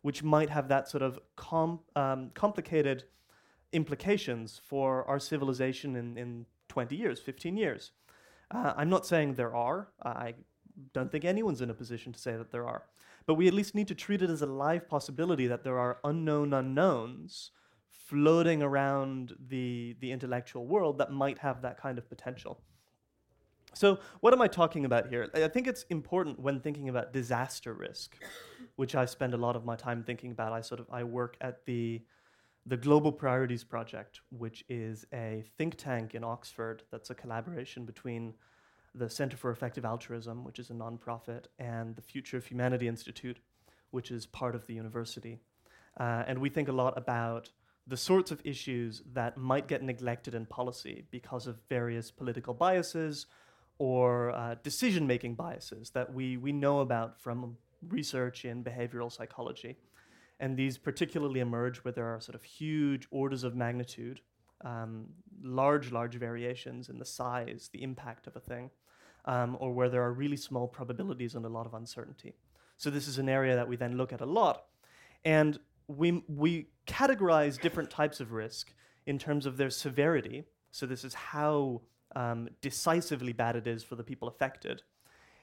which 0.00 0.22
might 0.22 0.48
have 0.48 0.68
that 0.68 0.88
sort 0.88 1.02
of 1.02 1.18
com- 1.36 1.80
um, 1.94 2.30
complicated 2.32 3.04
implications 3.74 4.62
for 4.64 5.04
our 5.04 5.18
civilization 5.18 5.94
in, 5.94 6.16
in 6.16 6.46
20 6.68 6.96
years, 6.96 7.20
15 7.20 7.54
years. 7.58 7.90
Uh, 8.50 8.72
I'm 8.74 8.88
not 8.88 9.04
saying 9.04 9.34
there 9.34 9.54
are. 9.54 9.88
I 10.02 10.32
don't 10.94 11.12
think 11.12 11.26
anyone's 11.26 11.60
in 11.60 11.68
a 11.68 11.74
position 11.74 12.10
to 12.14 12.18
say 12.18 12.34
that 12.38 12.50
there 12.50 12.66
are. 12.66 12.84
But 13.26 13.34
we 13.34 13.48
at 13.48 13.52
least 13.52 13.74
need 13.74 13.88
to 13.88 13.94
treat 13.94 14.22
it 14.22 14.30
as 14.30 14.40
a 14.40 14.46
live 14.46 14.88
possibility 14.88 15.48
that 15.48 15.64
there 15.64 15.78
are 15.78 15.98
unknown 16.02 16.54
unknowns 16.54 17.50
floating 17.90 18.62
around 18.62 19.34
the, 19.48 19.96
the 20.00 20.12
intellectual 20.12 20.66
world 20.66 20.96
that 20.96 21.12
might 21.12 21.40
have 21.40 21.60
that 21.60 21.78
kind 21.78 21.98
of 21.98 22.08
potential. 22.08 22.62
So, 23.74 24.00
what 24.20 24.32
am 24.32 24.42
I 24.42 24.48
talking 24.48 24.84
about 24.84 25.08
here? 25.08 25.30
I 25.34 25.48
think 25.48 25.66
it's 25.66 25.84
important 25.88 26.38
when 26.38 26.60
thinking 26.60 26.88
about 26.88 27.12
disaster 27.12 27.72
risk, 27.72 28.16
which 28.76 28.94
I 28.94 29.06
spend 29.06 29.34
a 29.34 29.38
lot 29.38 29.56
of 29.56 29.64
my 29.64 29.76
time 29.76 30.02
thinking 30.02 30.30
about. 30.30 30.52
I 30.52 30.60
sort 30.60 30.80
of 30.80 30.86
I 30.90 31.04
work 31.04 31.36
at 31.40 31.64
the 31.64 32.02
the 32.66 32.76
Global 32.76 33.10
Priorities 33.10 33.64
Project, 33.64 34.20
which 34.30 34.64
is 34.68 35.04
a 35.12 35.44
think 35.58 35.76
tank 35.76 36.14
in 36.14 36.22
Oxford 36.22 36.84
that's 36.92 37.10
a 37.10 37.14
collaboration 37.14 37.84
between 37.84 38.34
the 38.94 39.08
Center 39.08 39.36
for 39.36 39.50
Effective 39.50 39.84
Altruism, 39.84 40.44
which 40.44 40.58
is 40.58 40.70
a 40.70 40.74
nonprofit, 40.74 41.46
and 41.58 41.96
the 41.96 42.02
Future 42.02 42.36
of 42.36 42.46
Humanity 42.46 42.86
Institute, 42.86 43.38
which 43.90 44.10
is 44.10 44.26
part 44.26 44.54
of 44.54 44.66
the 44.66 44.74
university. 44.74 45.38
Uh, 45.98 46.24
and 46.26 46.38
we 46.38 46.50
think 46.50 46.68
a 46.68 46.72
lot 46.72 46.96
about 46.96 47.50
the 47.86 47.96
sorts 47.96 48.30
of 48.30 48.40
issues 48.44 49.02
that 49.12 49.36
might 49.36 49.66
get 49.66 49.82
neglected 49.82 50.34
in 50.34 50.46
policy 50.46 51.04
because 51.10 51.46
of 51.46 51.58
various 51.68 52.10
political 52.10 52.54
biases 52.54 53.26
or 53.82 54.30
uh, 54.30 54.54
decision 54.62 55.08
making 55.08 55.34
biases 55.34 55.90
that 55.90 56.14
we, 56.14 56.36
we 56.36 56.52
know 56.52 56.78
about 56.78 57.20
from 57.20 57.56
research 57.88 58.44
in 58.44 58.62
behavioral 58.62 59.10
psychology. 59.10 59.76
And 60.38 60.56
these 60.56 60.78
particularly 60.78 61.40
emerge 61.40 61.78
where 61.78 61.90
there 61.90 62.06
are 62.06 62.20
sort 62.20 62.36
of 62.36 62.44
huge 62.44 63.08
orders 63.10 63.42
of 63.42 63.56
magnitude, 63.56 64.20
um, 64.64 65.06
large, 65.42 65.90
large 65.90 66.14
variations 66.14 66.90
in 66.90 67.00
the 67.00 67.04
size, 67.04 67.70
the 67.72 67.82
impact 67.82 68.28
of 68.28 68.36
a 68.36 68.40
thing, 68.40 68.70
um, 69.24 69.56
or 69.58 69.72
where 69.72 69.88
there 69.88 70.02
are 70.04 70.12
really 70.12 70.36
small 70.36 70.68
probabilities 70.68 71.34
and 71.34 71.44
a 71.44 71.48
lot 71.48 71.66
of 71.66 71.74
uncertainty. 71.74 72.34
So, 72.76 72.88
this 72.88 73.08
is 73.08 73.18
an 73.18 73.28
area 73.28 73.56
that 73.56 73.66
we 73.66 73.74
then 73.74 73.96
look 73.96 74.12
at 74.12 74.20
a 74.20 74.26
lot. 74.26 74.62
And 75.24 75.58
we, 75.88 76.22
we 76.28 76.68
categorize 76.86 77.60
different 77.60 77.90
types 77.90 78.20
of 78.20 78.30
risk 78.30 78.72
in 79.06 79.18
terms 79.18 79.44
of 79.44 79.56
their 79.56 79.70
severity. 79.70 80.44
So, 80.70 80.86
this 80.86 81.02
is 81.02 81.14
how 81.14 81.82
um, 82.14 82.48
decisively 82.60 83.32
bad 83.32 83.56
it 83.56 83.66
is 83.66 83.82
for 83.82 83.96
the 83.96 84.04
people 84.04 84.28
affected, 84.28 84.82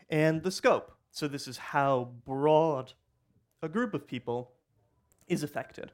and 0.10 0.44
the 0.44 0.52
scope. 0.52 0.94
So, 1.12 1.28
this 1.28 1.48
is 1.48 1.58
how 1.58 2.12
broad 2.26 2.94
a 3.62 3.70
group 3.70 3.94
of 3.94 4.08
people 4.08 4.52
is 5.28 5.44
affected. 5.44 5.92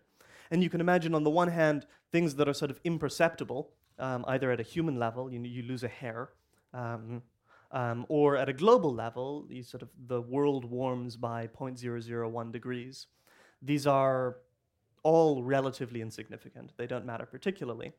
And 0.52 0.62
you 0.62 0.70
can 0.70 0.82
imagine, 0.82 1.16
on 1.16 1.24
the 1.24 1.30
one 1.30 1.48
hand, 1.48 1.86
things 2.12 2.36
that 2.36 2.48
are 2.48 2.54
sort 2.54 2.72
of 2.72 2.80
imperceptible, 2.84 3.72
um, 4.00 4.26
either 4.28 4.52
at 4.52 4.60
a 4.60 4.64
human 4.64 5.00
level, 5.00 5.32
you, 5.32 5.42
you 5.42 5.64
lose 5.64 5.84
a 5.84 5.88
hair, 5.88 6.30
um, 6.74 7.22
um, 7.72 8.06
or 8.10 8.38
at 8.38 8.48
a 8.48 8.54
global 8.54 8.94
level, 8.94 9.46
you 9.50 9.64
sort 9.64 9.82
of 9.82 9.90
the 10.08 10.22
world 10.22 10.66
warms 10.66 11.18
by 11.18 11.48
0.001 11.48 12.52
degrees. 12.52 13.08
These 13.62 13.88
are 13.88 14.38
all 15.04 15.44
relatively 15.44 16.02
insignificant. 16.02 16.74
They 16.78 16.88
don't 16.88 17.06
matter 17.06 17.26
particularly. 17.26 17.94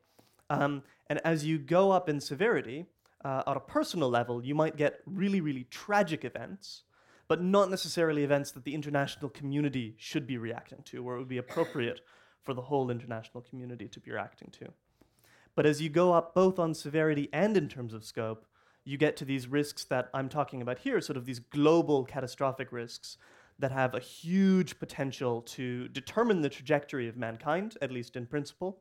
Um, 0.49 0.83
and 1.07 1.19
as 1.25 1.45
you 1.45 1.57
go 1.57 1.91
up 1.91 2.09
in 2.09 2.19
severity, 2.19 2.85
uh, 3.23 3.43
at 3.47 3.57
a 3.57 3.61
personal 3.61 4.09
level, 4.09 4.43
you 4.43 4.55
might 4.55 4.77
get 4.77 4.99
really, 5.05 5.41
really 5.41 5.65
tragic 5.65 6.23
events, 6.23 6.83
but 7.27 7.41
not 7.41 7.69
necessarily 7.69 8.23
events 8.23 8.51
that 8.51 8.63
the 8.63 8.73
international 8.73 9.29
community 9.29 9.95
should 9.97 10.27
be 10.27 10.37
reacting 10.37 10.81
to, 10.85 11.05
or 11.05 11.15
it 11.15 11.19
would 11.19 11.27
be 11.27 11.37
appropriate 11.37 12.01
for 12.43 12.53
the 12.53 12.61
whole 12.61 12.89
international 12.89 13.41
community 13.41 13.87
to 13.89 13.99
be 13.99 14.11
reacting 14.11 14.49
to. 14.51 14.67
But 15.55 15.65
as 15.65 15.81
you 15.81 15.89
go 15.89 16.13
up 16.13 16.35
both 16.35 16.59
on 16.59 16.73
severity 16.73 17.27
and 17.33 17.57
in 17.57 17.67
terms 17.67 17.93
of 17.93 18.05
scope, 18.05 18.45
you 18.85 18.97
get 18.97 19.17
to 19.17 19.25
these 19.25 19.47
risks 19.47 19.83
that 19.85 20.09
I'm 20.13 20.29
talking 20.29 20.61
about 20.61 20.79
here, 20.79 21.01
sort 21.01 21.17
of 21.17 21.25
these 21.25 21.39
global 21.39 22.05
catastrophic 22.05 22.71
risks 22.71 23.17
that 23.59 23.71
have 23.71 23.95
a 23.95 23.99
huge 23.99 24.79
potential 24.79 25.41
to 25.41 25.89
determine 25.89 26.41
the 26.41 26.49
trajectory 26.49 27.09
of 27.09 27.17
mankind, 27.17 27.75
at 27.81 27.91
least 27.91 28.15
in 28.15 28.27
principle, 28.27 28.79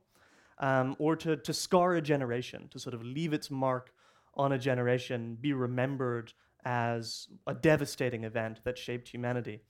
um, 0.58 0.96
or 0.98 1.16
to, 1.16 1.36
to 1.36 1.52
scar 1.52 1.94
a 1.94 2.02
generation, 2.02 2.68
to 2.70 2.78
sort 2.78 2.94
of 2.94 3.02
leave 3.02 3.32
its 3.32 3.50
mark 3.50 3.92
on 4.34 4.52
a 4.52 4.58
generation, 4.58 5.36
be 5.40 5.52
remembered 5.52 6.32
as 6.64 7.28
a 7.46 7.54
devastating 7.54 8.24
event 8.24 8.60
that 8.64 8.76
shaped 8.76 9.08
humanity. 9.08 9.60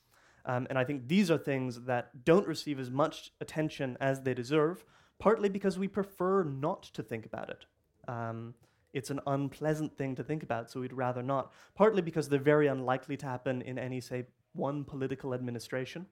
Um, 0.45 0.67
and 0.71 0.79
I 0.79 0.85
think 0.85 1.09
these 1.09 1.31
are 1.31 1.39
things 1.39 1.83
that 1.83 2.25
don't 2.25 2.47
receive 2.47 2.79
as 2.79 2.91
much 2.91 3.33
attention 3.41 3.97
as 4.01 4.23
they 4.23 4.33
deserve, 4.33 4.85
partly 5.19 5.49
because 5.49 5.79
we 5.79 5.89
prefer 5.89 6.45
not 6.45 6.85
to 6.85 7.03
think 7.03 7.27
about 7.27 7.51
it. 7.51 7.67
Um, 8.09 8.55
it's 8.93 9.11
an 9.11 9.21
unpleasant 9.27 9.97
thing 9.97 10.15
to 10.15 10.25
think 10.25 10.43
about, 10.43 10.71
so 10.71 10.81
we'd 10.81 10.93
rather 10.93 11.23
not. 11.23 11.53
Partly 11.75 12.01
because 12.01 12.29
they're 12.29 12.39
very 12.39 12.69
unlikely 12.69 13.17
to 13.19 13.27
happen 13.27 13.61
in 13.63 13.79
any, 13.79 14.01
say, 14.01 14.25
one 14.53 14.85
political 14.85 15.35
administration. 15.35 16.07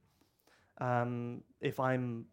Um, 0.78 1.42
if 1.60 1.80
I'm 1.80 2.26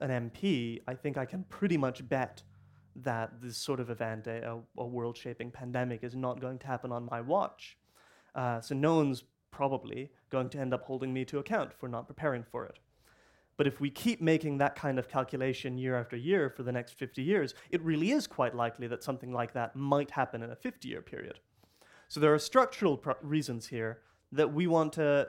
an 0.00 0.30
MP, 0.30 0.80
I 0.86 0.94
think 0.94 1.16
I 1.16 1.24
can 1.24 1.44
pretty 1.44 1.76
much 1.76 2.06
bet 2.08 2.42
that 2.96 3.40
this 3.40 3.56
sort 3.56 3.80
of 3.80 3.90
event, 3.90 4.26
a, 4.26 4.58
a 4.78 4.86
world 4.86 5.16
shaping 5.16 5.50
pandemic, 5.50 6.02
is 6.02 6.14
not 6.14 6.40
going 6.40 6.58
to 6.58 6.66
happen 6.66 6.92
on 6.92 7.08
my 7.10 7.20
watch. 7.20 7.76
Uh, 8.34 8.60
so 8.60 8.74
no 8.74 8.96
one's 8.96 9.24
probably 9.50 10.10
going 10.30 10.48
to 10.50 10.58
end 10.58 10.74
up 10.74 10.82
holding 10.82 11.12
me 11.12 11.24
to 11.24 11.38
account 11.38 11.72
for 11.72 11.88
not 11.88 12.06
preparing 12.06 12.44
for 12.44 12.64
it. 12.66 12.78
But 13.56 13.66
if 13.66 13.80
we 13.80 13.90
keep 13.90 14.20
making 14.20 14.58
that 14.58 14.76
kind 14.76 14.98
of 14.98 15.08
calculation 15.08 15.78
year 15.78 15.96
after 15.96 16.16
year 16.16 16.50
for 16.50 16.62
the 16.62 16.72
next 16.72 16.98
50 16.98 17.22
years, 17.22 17.54
it 17.70 17.82
really 17.82 18.10
is 18.10 18.26
quite 18.26 18.54
likely 18.54 18.86
that 18.88 19.02
something 19.02 19.32
like 19.32 19.54
that 19.54 19.74
might 19.74 20.10
happen 20.10 20.42
in 20.42 20.50
a 20.50 20.56
50 20.56 20.88
year 20.88 21.00
period. 21.00 21.40
So 22.08 22.20
there 22.20 22.34
are 22.34 22.38
structural 22.38 23.02
reasons 23.22 23.68
here 23.68 24.00
that 24.32 24.52
we 24.52 24.66
want 24.66 24.92
to 24.94 25.28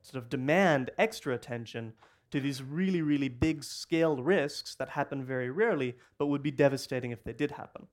sort 0.00 0.22
of 0.22 0.30
demand 0.30 0.90
extra 0.98 1.34
attention 1.34 1.92
to 2.32 2.40
these 2.40 2.62
really, 2.62 3.02
really 3.02 3.28
big 3.28 3.62
scale 3.62 4.16
risks 4.16 4.74
that 4.76 4.88
happen 4.90 5.24
very 5.24 5.50
rarely, 5.50 5.96
but 6.18 6.26
would 6.26 6.42
be 6.42 6.50
devastating 6.50 7.12
if 7.12 7.22
they 7.22 7.32
did 7.32 7.52
happen. 7.52 7.86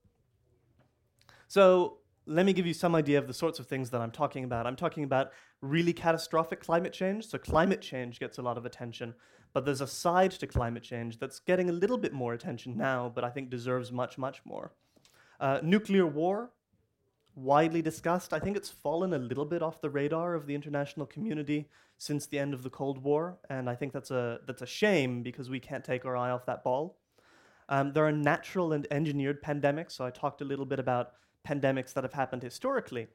So, 1.46 1.98
let 2.26 2.46
me 2.46 2.52
give 2.52 2.66
you 2.66 2.74
some 2.74 2.94
idea 2.94 3.18
of 3.18 3.26
the 3.26 3.34
sorts 3.34 3.58
of 3.58 3.66
things 3.66 3.90
that 3.90 4.00
I'm 4.00 4.10
talking 4.10 4.44
about. 4.44 4.66
I'm 4.66 4.76
talking 4.76 5.04
about 5.04 5.32
really 5.62 5.92
catastrophic 5.92 6.60
climate 6.60 6.92
change. 6.92 7.26
So, 7.26 7.38
climate 7.38 7.80
change 7.80 8.18
gets 8.18 8.38
a 8.38 8.42
lot 8.42 8.56
of 8.56 8.64
attention, 8.64 9.14
but 9.52 9.64
there's 9.64 9.80
a 9.80 9.86
side 9.86 10.32
to 10.32 10.46
climate 10.46 10.82
change 10.82 11.18
that's 11.18 11.40
getting 11.40 11.68
a 11.68 11.72
little 11.72 11.98
bit 11.98 12.12
more 12.12 12.32
attention 12.32 12.76
now, 12.76 13.12
but 13.14 13.24
I 13.24 13.30
think 13.30 13.50
deserves 13.50 13.92
much, 13.92 14.16
much 14.16 14.40
more. 14.44 14.72
Uh, 15.38 15.60
nuclear 15.62 16.06
war, 16.06 16.50
widely 17.34 17.82
discussed. 17.82 18.32
I 18.32 18.38
think 18.38 18.56
it's 18.56 18.70
fallen 18.70 19.12
a 19.12 19.18
little 19.18 19.44
bit 19.44 19.62
off 19.62 19.80
the 19.80 19.90
radar 19.90 20.34
of 20.34 20.46
the 20.46 20.54
international 20.54 21.06
community 21.06 21.68
since 21.98 22.26
the 22.26 22.38
end 22.38 22.54
of 22.54 22.62
the 22.62 22.70
Cold 22.70 23.02
War, 23.02 23.38
and 23.48 23.68
I 23.68 23.74
think 23.74 23.92
that's 23.92 24.10
a 24.10 24.40
that's 24.46 24.62
a 24.62 24.66
shame 24.66 25.22
because 25.22 25.50
we 25.50 25.60
can't 25.60 25.84
take 25.84 26.04
our 26.04 26.16
eye 26.16 26.30
off 26.30 26.46
that 26.46 26.64
ball. 26.64 26.98
Um, 27.68 27.92
there 27.92 28.06
are 28.06 28.12
natural 28.12 28.72
and 28.72 28.86
engineered 28.90 29.42
pandemics. 29.42 29.92
So 29.92 30.04
I 30.04 30.10
talked 30.10 30.40
a 30.40 30.44
little 30.44 30.66
bit 30.66 30.80
about 30.80 31.12
pandemics 31.46 31.92
that 31.92 32.04
have 32.04 32.12
happened 32.12 32.42
historically, 32.42 33.06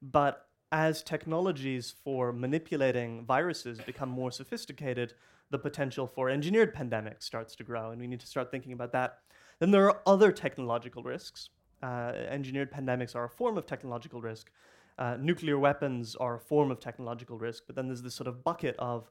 but 0.00 0.46
as 0.72 1.02
technologies 1.02 1.94
for 2.04 2.32
manipulating 2.32 3.24
viruses 3.24 3.78
become 3.86 4.08
more 4.08 4.30
sophisticated, 4.30 5.14
the 5.50 5.58
potential 5.58 6.06
for 6.06 6.28
engineered 6.28 6.74
pandemics 6.74 7.22
starts 7.22 7.56
to 7.56 7.64
grow, 7.64 7.90
and 7.90 8.00
we 8.00 8.06
need 8.06 8.20
to 8.20 8.26
start 8.26 8.50
thinking 8.50 8.72
about 8.72 8.92
that. 8.92 9.18
Then 9.60 9.70
there 9.70 9.88
are 9.90 10.00
other 10.06 10.30
technological 10.30 11.02
risks 11.02 11.50
uh, 11.82 12.12
engineered 12.28 12.72
pandemics 12.72 13.14
are 13.14 13.24
a 13.24 13.30
form 13.30 13.58
of 13.58 13.66
technological 13.66 14.20
risk. 14.20 14.50
Uh, 14.98 15.16
nuclear 15.20 15.58
weapons 15.58 16.16
are 16.16 16.34
a 16.34 16.40
form 16.40 16.70
of 16.70 16.80
technological 16.80 17.38
risk, 17.38 17.64
but 17.66 17.76
then 17.76 17.86
there's 17.86 18.02
this 18.02 18.14
sort 18.14 18.26
of 18.26 18.42
bucket 18.42 18.74
of 18.78 19.10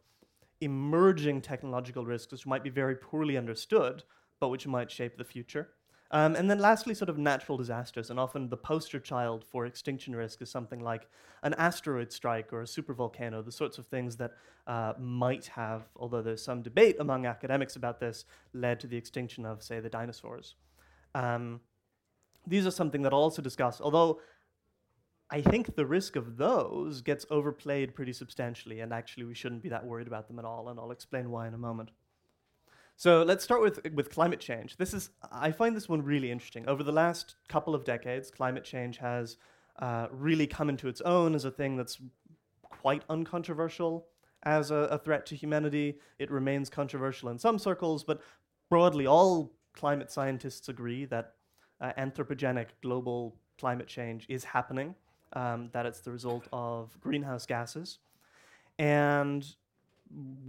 emerging 0.59 1.41
technological 1.41 2.05
risks 2.05 2.31
which 2.31 2.45
might 2.45 2.63
be 2.63 2.69
very 2.69 2.95
poorly 2.95 3.37
understood, 3.37 4.03
but 4.39 4.49
which 4.49 4.67
might 4.67 4.91
shape 4.91 5.17
the 5.17 5.23
future. 5.23 5.69
Um, 6.11 6.35
and 6.35 6.49
then 6.49 6.59
lastly, 6.59 6.93
sort 6.93 7.09
of 7.09 7.17
natural 7.17 7.57
disasters, 7.57 8.09
and 8.09 8.19
often 8.19 8.49
the 8.49 8.57
poster 8.57 8.99
child 8.99 9.43
for 9.43 9.65
extinction 9.65 10.15
risk 10.15 10.41
is 10.41 10.49
something 10.49 10.79
like 10.79 11.07
an 11.43 11.53
asteroid 11.55 12.13
strike 12.13 12.53
or 12.53 12.61
a 12.61 12.65
supervolcano, 12.65 13.43
the 13.43 13.51
sorts 13.51 13.77
of 13.77 13.87
things 13.87 14.15
that 14.17 14.31
uh, 14.67 14.93
might 14.97 15.47
have, 15.47 15.83
although 15.97 16.21
there's 16.21 16.41
some 16.41 16.61
debate 16.61 16.95
among 16.99 17.25
academics 17.25 17.75
about 17.75 17.99
this, 17.99 18.23
led 18.53 18.79
to 18.79 18.87
the 18.87 18.95
extinction 18.95 19.45
of, 19.45 19.61
say, 19.61 19.81
the 19.81 19.89
dinosaurs. 19.89 20.55
Um, 21.13 21.59
these 22.47 22.65
are 22.65 22.71
something 22.71 23.01
that 23.03 23.13
I'll 23.13 23.19
also 23.19 23.41
discuss, 23.41 23.81
although 23.81 24.19
I 25.29 25.41
think 25.41 25.75
the 25.75 25.85
risk 25.85 26.15
of 26.15 26.37
those 26.37 27.01
gets 27.01 27.25
overplayed 27.29 27.93
pretty 27.93 28.13
substantially, 28.13 28.79
and 28.79 28.93
actually 28.93 29.25
we 29.25 29.35
shouldn't 29.35 29.61
be 29.61 29.69
that 29.69 29.85
worried 29.85 30.07
about 30.07 30.27
them 30.27 30.39
at 30.39 30.45
all, 30.45 30.69
and 30.69 30.79
I'll 30.79 30.91
explain 30.91 31.29
why 31.29 31.47
in 31.47 31.53
a 31.53 31.57
moment. 31.57 31.91
So 32.95 33.21
let's 33.21 33.43
start 33.43 33.61
with, 33.61 33.79
with 33.93 34.09
climate 34.09 34.39
change. 34.39 34.77
This 34.77 34.93
is, 34.93 35.11
I 35.31 35.51
find 35.51 35.75
this 35.75 35.87
one 35.87 36.01
really 36.01 36.31
interesting. 36.31 36.67
Over 36.67 36.81
the 36.81 36.91
last 36.91 37.35
couple 37.47 37.75
of 37.75 37.83
decades, 37.83 38.31
climate 38.31 38.63
change 38.63 38.97
has 38.97 39.37
uh, 39.79 40.07
really 40.11 40.47
come 40.47 40.69
into 40.69 40.87
its 40.87 41.01
own 41.01 41.35
as 41.35 41.45
a 41.45 41.51
thing 41.51 41.75
that's 41.75 41.99
quite 42.63 43.03
uncontroversial 43.09 44.07
as 44.43 44.71
a, 44.71 44.75
a 44.75 44.97
threat 44.97 45.25
to 45.27 45.35
humanity. 45.35 45.99
It 46.17 46.31
remains 46.31 46.69
controversial 46.69 47.29
in 47.29 47.37
some 47.37 47.59
circles, 47.59 48.03
but 48.03 48.21
broadly, 48.69 49.05
all 49.05 49.53
climate 49.73 50.09
scientists 50.09 50.69
agree 50.69 51.05
that 51.05 51.33
uh, 51.81 51.91
anthropogenic 51.97 52.67
global 52.81 53.35
climate 53.59 53.87
change 53.87 54.25
is 54.29 54.43
happening, 54.43 54.95
um, 55.33 55.69
that 55.73 55.85
it's 55.85 55.99
the 55.99 56.11
result 56.11 56.47
of 56.51 56.99
greenhouse 56.99 57.45
gases. 57.45 57.99
And 58.79 59.45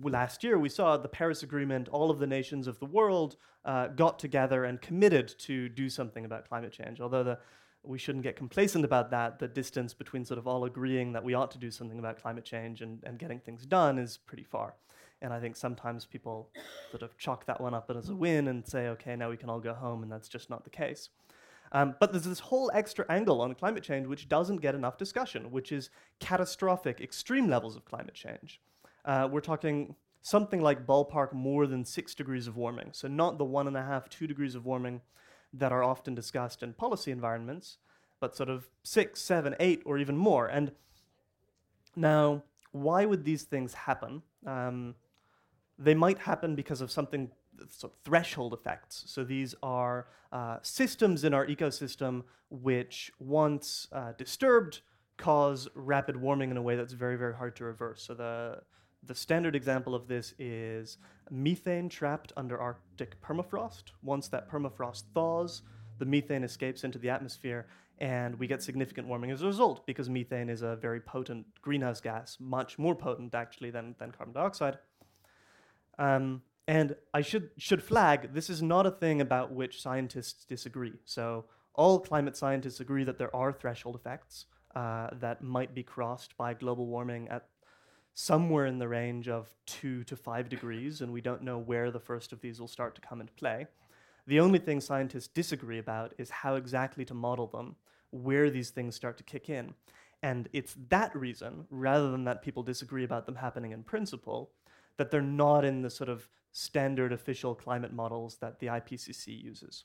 last 0.03 0.45
year 0.45 0.59
we 0.59 0.69
saw 0.69 0.97
the 0.97 1.09
Paris 1.09 1.43
Agreement, 1.43 1.89
all 1.89 2.11
of 2.11 2.19
the 2.19 2.27
nations 2.27 2.67
of 2.67 2.79
the 2.79 2.87
world 2.87 3.37
uh, 3.65 3.89
got 3.89 4.19
together 4.19 4.65
and 4.65 4.81
committed 4.81 5.35
to 5.39 5.69
do 5.69 5.89
something 5.89 6.25
about 6.25 6.49
climate 6.49 6.73
change. 6.73 7.01
Although 7.01 7.25
the, 7.25 7.39
we 7.83 7.99
shouldn't 7.99 8.25
get 8.25 8.37
complacent 8.37 8.85
about 8.85 9.11
that, 9.11 9.39
the 9.39 9.49
distance 9.49 9.95
between 9.95 10.25
sort 10.25 10.39
of 10.39 10.47
all 10.47 10.65
agreeing 10.65 11.13
that 11.13 11.25
we 11.25 11.35
ought 11.35 11.51
to 11.51 11.59
do 11.59 11.71
something 11.71 11.99
about 11.99 12.21
climate 12.21 12.45
change 12.45 12.83
and, 12.83 13.03
and 13.05 13.19
getting 13.19 13.41
things 13.41 13.67
done 13.67 13.99
is 13.99 14.19
pretty 14.19 14.45
far. 14.45 14.75
And 15.21 15.33
I 15.33 15.41
think 15.41 15.57
sometimes 15.57 16.05
people 16.05 16.51
sort 16.91 17.03
of 17.03 17.17
chalk 17.19 17.47
that 17.47 17.61
one 17.61 17.75
up 17.75 17.91
as 17.95 18.09
a 18.09 18.15
win 18.15 18.49
and 18.49 18.67
say, 18.67 18.89
okay, 18.89 19.17
now 19.17 19.31
we 19.31 19.37
can 19.37 19.51
all 19.51 19.61
go 19.61 19.75
home, 19.75 20.03
and 20.03 20.13
that's 20.13 20.29
just 20.29 20.49
not 20.49 20.65
the 20.65 20.71
case. 20.71 21.11
Um, 21.73 21.97
but 22.01 22.13
there's 22.13 22.25
this 22.25 22.41
whole 22.41 22.71
extra 22.73 23.05
angle 23.11 23.41
on 23.41 23.55
climate 23.55 23.83
change 23.83 24.07
which 24.07 24.29
doesn't 24.29 24.59
get 24.59 24.75
enough 24.75 24.97
discussion, 24.97 25.51
which 25.51 25.73
is 25.73 25.91
catastrophic, 26.19 27.01
extreme 27.01 27.49
levels 27.49 27.77
of 27.77 27.85
climate 27.85 28.15
change. 28.15 28.61
Uh, 29.05 29.29
we're 29.31 29.41
talking 29.41 29.95
something 30.23 30.61
like 30.61 30.87
ballpark 30.87 31.33
more 31.33 31.67
than 31.67 31.85
six 31.85 32.15
degrees 32.15 32.47
of 32.47 32.57
warming. 32.57 32.91
So, 32.93 33.09
not 33.09 33.39
the 33.39 33.45
one 33.45 33.67
and 33.67 33.77
a 33.77 33.83
half, 33.83 34.09
two 34.09 34.27
degrees 34.27 34.55
of 34.55 34.65
warming 34.65 35.01
that 35.53 35.73
are 35.73 35.83
often 35.83 36.15
discussed 36.15 36.63
in 36.63 36.75
policy 36.75 37.11
environments, 37.11 37.79
but 38.21 38.37
sort 38.37 38.49
of 38.49 38.69
six, 38.83 39.21
seven, 39.21 39.55
eight, 39.61 39.83
or 39.85 39.99
even 39.99 40.17
more. 40.17 40.47
And 40.47 40.73
now, 41.97 42.43
why 42.73 43.05
would 43.05 43.25
these 43.25 43.43
things 43.43 43.75
happen? 43.75 44.23
Um, 44.47 44.95
they 45.79 45.95
might 45.95 46.19
happen 46.19 46.55
because 46.55 46.81
of 46.81 46.91
something 46.91 47.31
of 47.83 47.93
threshold 48.05 48.53
effects. 48.53 49.05
So 49.07 49.25
these 49.25 49.55
are 49.63 50.07
uh, 50.33 50.59
systems 50.63 51.25
in 51.25 51.35
our 51.35 51.47
ecosystem 51.47 52.25
which, 52.51 53.13
once 53.19 53.89
uh, 53.93 54.13
disturbed, 54.17 54.81
cause 55.17 55.69
rapid 55.75 56.17
warming 56.17 56.51
in 56.51 56.57
a 56.57 56.63
way 56.63 56.77
that's 56.77 56.93
very, 56.93 57.17
very 57.17 57.35
hard 57.35 57.57
to 57.57 57.65
reverse. 57.65 58.03
So 58.03 58.15
the 58.15 58.61
the 59.05 59.15
standard 59.15 59.55
example 59.55 59.95
of 59.95 60.09
this 60.09 60.35
is 60.39 60.99
methane 61.31 61.89
trapped 61.89 62.33
under 62.37 62.59
Arctic 62.59 63.21
permafrost. 63.23 63.85
Once 64.03 64.29
that 64.29 64.51
permafrost 64.51 65.05
thaws, 65.15 65.63
the 65.99 66.05
methane 66.05 66.43
escapes 66.43 66.85
into 66.85 66.99
the 66.99 67.09
atmosphere, 67.09 67.67
and 67.99 68.39
we 68.39 68.47
get 68.47 68.63
significant 68.63 69.07
warming 69.07 69.31
as 69.31 69.43
a 69.43 69.47
result 69.47 69.87
because 69.87 70.09
methane 70.09 70.49
is 70.49 70.63
a 70.63 70.77
very 70.77 71.01
potent 71.01 71.47
greenhouse 71.63 72.01
gas, 72.01 72.37
much 72.41 72.79
more 72.79 72.95
potent 72.95 73.35
actually 73.35 73.71
than, 73.71 73.95
than 73.99 74.11
carbon 74.11 74.35
dioxide. 74.35 74.79
Um, 75.99 76.43
and 76.67 76.95
I 77.15 77.23
should, 77.23 77.51
should 77.57 77.83
flag 77.83 78.35
this 78.35 78.51
is 78.51 78.63
not 78.63 78.87
a 78.87 78.91
thing 78.91 79.21
about 79.21 79.53
which 79.53 79.81
scientists 79.81 80.45
disagree. 80.45 80.95
So, 81.05 81.47
all 81.75 82.01
climate 82.01 82.37
scientists 82.37 82.81
agree 82.81 83.05
that 83.05 83.19
there 83.19 83.35
are 83.35 83.53
threshold 83.53 83.95
effects 83.95 84.47
uh, 84.75 85.09
that 85.21 85.43
might 85.43 85.75
be 85.75 85.85
crossed 85.85 86.37
by 86.37 86.53
global 86.53 86.87
warming 86.87 87.29
at 87.29 87.47
somewhere 88.15 88.67
in 88.67 88.79
the 88.79 88.89
range 88.89 89.29
of 89.29 89.49
two 89.65 90.03
to 90.05 90.17
five 90.17 90.49
degrees, 90.49 91.01
and 91.01 91.13
we 91.13 91.21
don't 91.21 91.43
know 91.43 91.57
where 91.57 91.93
the 91.93 92.01
first 92.01 92.33
of 92.33 92.41
these 92.41 92.61
will 92.61 92.67
start 92.67 92.97
to 92.97 93.01
come 93.01 93.21
into 93.21 93.33
play. 93.35 93.65
The 94.27 94.41
only 94.41 94.59
thing 94.59 94.81
scientists 94.81 95.29
disagree 95.29 95.79
about 95.79 96.15
is 96.19 96.29
how 96.29 96.57
exactly 96.57 97.05
to 97.05 97.15
model 97.15 97.47
them, 97.47 97.77
where 98.11 98.51
these 98.51 98.71
things 98.71 98.97
start 98.97 99.17
to 99.19 99.23
kick 99.23 99.49
in. 99.49 99.73
And 100.23 100.49
it's 100.53 100.75
that 100.89 101.15
reason, 101.15 101.67
rather 101.71 102.11
than 102.11 102.25
that 102.25 102.43
people 102.43 102.65
disagree 102.65 103.05
about 103.05 103.25
them 103.25 103.37
happening 103.37 103.71
in 103.71 103.85
principle, 103.85 104.51
that 104.99 105.11
they're 105.11 105.23
not 105.23 105.65
in 105.65 105.83
the 105.83 105.91
sort 105.91 106.11
of 106.11 106.29
standard 106.53 107.13
official 107.13 107.55
climate 107.55 107.93
models 107.93 108.37
that 108.41 108.59
the 108.59 108.67
IPCC 108.67 109.43
uses. 109.43 109.85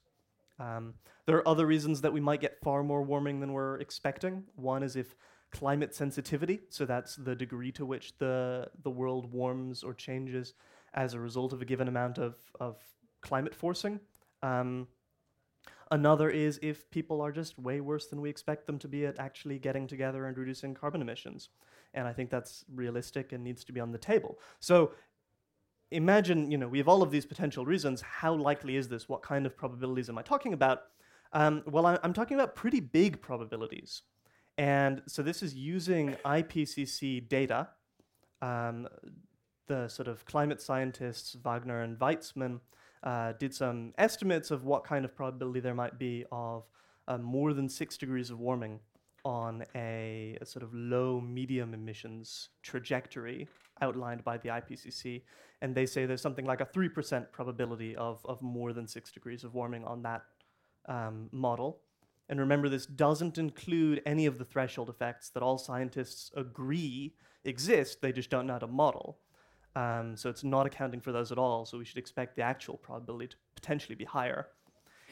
Um, 0.60 0.96
there 1.26 1.38
are 1.38 1.48
other 1.48 1.66
reasons 1.66 2.02
that 2.02 2.14
we 2.14 2.20
might 2.20 2.42
get 2.42 2.60
far 2.62 2.84
more 2.84 3.04
warming 3.04 3.40
than 3.40 3.54
we're 3.54 3.80
expecting. 3.80 4.44
One 4.56 4.84
is 4.84 4.96
if 4.96 5.16
climate 5.52 5.94
sensitivity, 5.94 6.62
so 6.70 6.86
that's 6.86 7.16
the 7.16 7.36
degree 7.36 7.72
to 7.74 7.86
which 7.86 8.18
the, 8.18 8.68
the 8.84 8.90
world 8.90 9.32
warms 9.32 9.84
or 9.84 9.94
changes 9.94 10.54
as 10.94 11.14
a 11.14 11.20
result 11.20 11.54
of 11.54 11.62
a 11.62 11.66
given 11.66 11.88
amount 11.88 12.18
of, 12.18 12.36
of 12.60 12.78
climate 13.22 13.56
forcing. 13.56 14.00
Um, 14.42 14.88
another 15.92 16.30
is 16.30 16.60
if 16.62 16.90
people 16.92 17.22
are 17.22 17.32
just 17.32 17.58
way 17.58 17.82
worse 17.82 18.08
than 18.08 18.22
we 18.22 18.30
expect 18.30 18.68
them 18.68 18.80
to 18.80 18.88
be 18.88 19.06
at 19.06 19.20
actually 19.20 19.60
getting 19.60 19.88
together 19.88 20.26
and 20.26 20.38
reducing 20.38 20.74
carbon 20.74 21.02
emissions. 21.02 21.50
And 21.94 22.08
I 22.08 22.14
think 22.14 22.30
that's 22.30 22.66
realistic 22.74 23.32
and 23.32 23.44
needs 23.44 23.64
to 23.66 23.72
be 23.72 23.80
on 23.80 23.92
the 23.92 23.98
table. 23.98 24.40
So 24.60 24.92
imagine, 25.92 26.52
you 26.52 26.58
know, 26.58 26.68
we 26.68 26.78
have 26.80 26.88
all 26.88 27.04
of 27.04 27.12
these 27.12 27.26
potential 27.26 27.66
reasons. 27.66 28.02
How 28.02 28.34
likely 28.34 28.76
is 28.78 28.88
this? 28.88 29.08
What 29.08 29.22
kind 29.22 29.46
of 29.46 29.56
probabilities 29.56 30.10
am 30.10 30.18
I 30.18 30.24
talking 30.24 30.54
about? 30.54 30.84
Um, 31.34 31.64
well, 31.66 31.86
I, 31.86 31.98
am 32.04 32.14
talking 32.14 32.36
about 32.36 32.56
pretty 32.56 32.80
big 32.80 33.22
probabilities. 33.22 34.02
And 34.58 35.02
so 35.08 35.24
this 35.24 35.42
is 35.42 35.56
using 35.56 36.16
IPCC 36.26 37.28
data. 37.28 37.70
Um, 38.42 38.88
the 39.68 39.88
sort 39.88 40.08
of 40.08 40.26
climate 40.26 40.62
scientists, 40.62 41.36
Wagner 41.44 41.82
and 41.82 41.98
Weitzman, 41.98 42.60
uh, 43.04 43.34
did 43.34 43.54
some 43.54 43.94
estimates 43.98 44.52
of 44.52 44.64
what 44.66 44.84
kind 44.84 45.06
of 45.06 45.16
probability 45.16 45.60
there 45.60 45.74
might 45.74 45.98
be 45.98 46.26
of 46.32 46.64
uh, 47.08 47.18
more 47.18 47.54
than 47.54 47.68
six 47.68 47.98
degrees 47.98 48.30
of 48.30 48.40
warming 48.40 48.80
on 49.26 49.64
a, 49.76 50.38
a, 50.42 50.46
sort 50.46 50.64
of 50.64 50.74
low 50.74 51.22
medium 51.22 51.74
emissions 51.74 52.50
trajectory 52.62 53.48
outlined 53.82 54.24
by 54.24 54.38
the 54.38 54.50
IPCC. 54.50 55.22
And 55.62 55.74
they 55.74 55.86
say 55.86 56.06
there's 56.06 56.22
something 56.22 56.46
like 56.46 56.62
a 56.62 56.66
3% 56.66 57.32
probability 57.32 57.96
of, 57.96 58.20
of 58.26 58.42
more 58.42 58.74
than 58.74 58.88
six 58.88 59.12
degrees 59.12 59.44
of 59.44 59.54
warming 59.54 59.86
on 59.86 60.02
that 60.04 60.24
um, 60.88 61.30
model. 61.32 61.80
And 62.30 62.40
remember, 62.40 62.68
this 62.68 62.86
doesn't 62.86 63.38
include 63.38 64.02
any 64.06 64.26
of 64.26 64.38
the 64.38 64.46
threshold 64.46 64.90
effects 64.90 65.30
that 65.30 65.44
all 65.44 65.58
scientists 65.58 66.32
agree 66.36 67.16
exist, 67.46 68.02
they 68.02 68.12
just 68.12 68.30
don't 68.30 68.48
know 68.48 68.54
how 68.54 68.60
to 68.60 68.68
model. 68.68 69.20
Um, 69.76 70.16
so 70.16 70.30
it's 70.30 70.44
not 70.44 70.66
accounting 70.66 71.02
for 71.02 71.12
those 71.12 71.32
at 71.32 71.38
all, 71.38 71.66
so 71.66 71.78
we 71.78 71.86
should 71.86 71.98
expect 71.98 72.36
the 72.36 72.42
actual 72.42 72.78
probability 72.78 73.30
to 73.30 73.36
potentially 73.56 73.96
be 73.96 74.06
higher. 74.06 74.48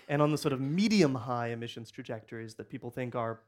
And 0.07 0.21
on 0.21 0.31
the 0.31 0.37
sort 0.37 0.53
of 0.53 0.61
medium 0.61 1.15
high 1.15 1.47
emissions 1.47 1.89
trajectories 1.89 2.55
that 2.55 2.69
people 2.69 2.91
think 2.91 3.15
are 3.15 3.41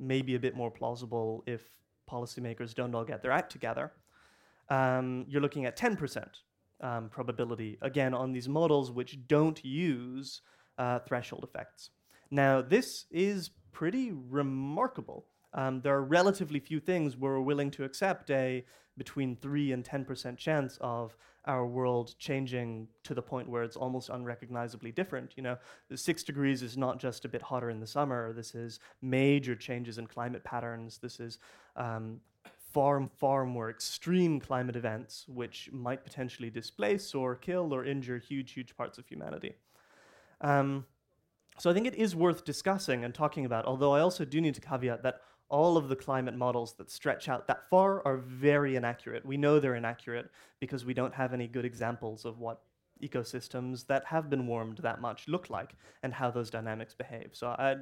maybe 0.00 0.34
a 0.34 0.38
bit 0.38 0.56
more 0.56 0.70
plausible 0.70 1.44
if 1.46 1.62
policymakers 2.10 2.74
don't 2.74 2.94
all 2.94 3.04
get 3.04 3.22
their 3.22 3.30
act 3.30 3.52
together, 3.52 3.92
um, 4.68 5.26
you're 5.28 5.42
looking 5.42 5.66
at 5.66 5.76
10% 5.76 6.26
um, 6.80 7.08
probability, 7.08 7.78
again, 7.82 8.14
on 8.14 8.32
these 8.32 8.48
models 8.48 8.90
which 8.90 9.18
don't 9.26 9.64
use 9.64 10.40
uh, 10.78 10.98
threshold 11.00 11.44
effects. 11.44 11.90
Now, 12.30 12.62
this 12.62 13.06
is 13.10 13.50
pretty 13.72 14.12
remarkable. 14.12 15.26
Um, 15.52 15.80
there 15.82 15.94
are 15.94 16.04
relatively 16.04 16.60
few 16.60 16.80
things 16.80 17.16
we're 17.16 17.40
willing 17.40 17.70
to 17.72 17.84
accept 17.84 18.30
a 18.30 18.64
between 19.00 19.34
3 19.34 19.72
and 19.72 19.82
10% 19.82 20.36
chance 20.36 20.76
of 20.82 21.16
our 21.46 21.66
world 21.66 22.14
changing 22.18 22.86
to 23.02 23.14
the 23.14 23.22
point 23.22 23.48
where 23.48 23.62
it's 23.62 23.74
almost 23.74 24.10
unrecognizably 24.10 24.92
different. 24.92 25.32
You 25.38 25.42
know, 25.42 25.56
the 25.88 25.96
six 25.96 26.22
degrees 26.22 26.62
is 26.62 26.76
not 26.76 27.00
just 27.00 27.24
a 27.24 27.28
bit 27.28 27.40
hotter 27.40 27.70
in 27.70 27.80
the 27.80 27.86
summer. 27.86 28.34
This 28.34 28.54
is 28.54 28.78
major 29.00 29.54
changes 29.54 29.96
in 29.96 30.06
climate 30.06 30.44
patterns. 30.44 30.98
This 30.98 31.18
is 31.18 31.38
um, 31.76 32.20
far, 32.74 33.08
far 33.16 33.46
more 33.46 33.70
extreme 33.70 34.38
climate 34.38 34.76
events, 34.76 35.24
which 35.28 35.70
might 35.72 36.04
potentially 36.04 36.50
displace 36.50 37.14
or 37.14 37.36
kill 37.36 37.72
or 37.72 37.86
injure 37.86 38.18
huge, 38.18 38.52
huge 38.52 38.76
parts 38.76 38.98
of 38.98 39.06
humanity. 39.06 39.54
Um, 40.42 40.84
so 41.56 41.70
I 41.70 41.72
think 41.72 41.86
it 41.86 41.94
is 41.94 42.14
worth 42.14 42.44
discussing 42.44 43.02
and 43.02 43.14
talking 43.14 43.46
about, 43.46 43.64
although 43.64 43.92
I 43.92 44.00
also 44.00 44.26
do 44.26 44.42
need 44.42 44.56
to 44.56 44.60
caveat 44.60 45.02
that 45.04 45.22
all 45.50 45.76
of 45.76 45.88
the 45.88 45.96
climate 45.96 46.36
models 46.36 46.74
that 46.74 46.90
stretch 46.90 47.28
out 47.28 47.46
that 47.48 47.68
far 47.68 48.06
are 48.06 48.16
very 48.16 48.76
inaccurate. 48.76 49.26
We 49.26 49.36
know 49.36 49.58
they're 49.58 49.74
inaccurate 49.74 50.30
because 50.60 50.84
we 50.84 50.94
don't 50.94 51.14
have 51.14 51.34
any 51.34 51.48
good 51.48 51.64
examples 51.64 52.24
of 52.24 52.38
what 52.38 52.62
ecosystems 53.02 53.86
that 53.88 54.04
have 54.06 54.30
been 54.30 54.46
warmed 54.46 54.78
that 54.78 55.00
much 55.00 55.26
look 55.26 55.50
like 55.50 55.74
and 56.02 56.14
how 56.14 56.30
those 56.30 56.50
dynamics 56.50 56.94
behave. 56.94 57.30
So 57.32 57.48
I, 57.48 57.76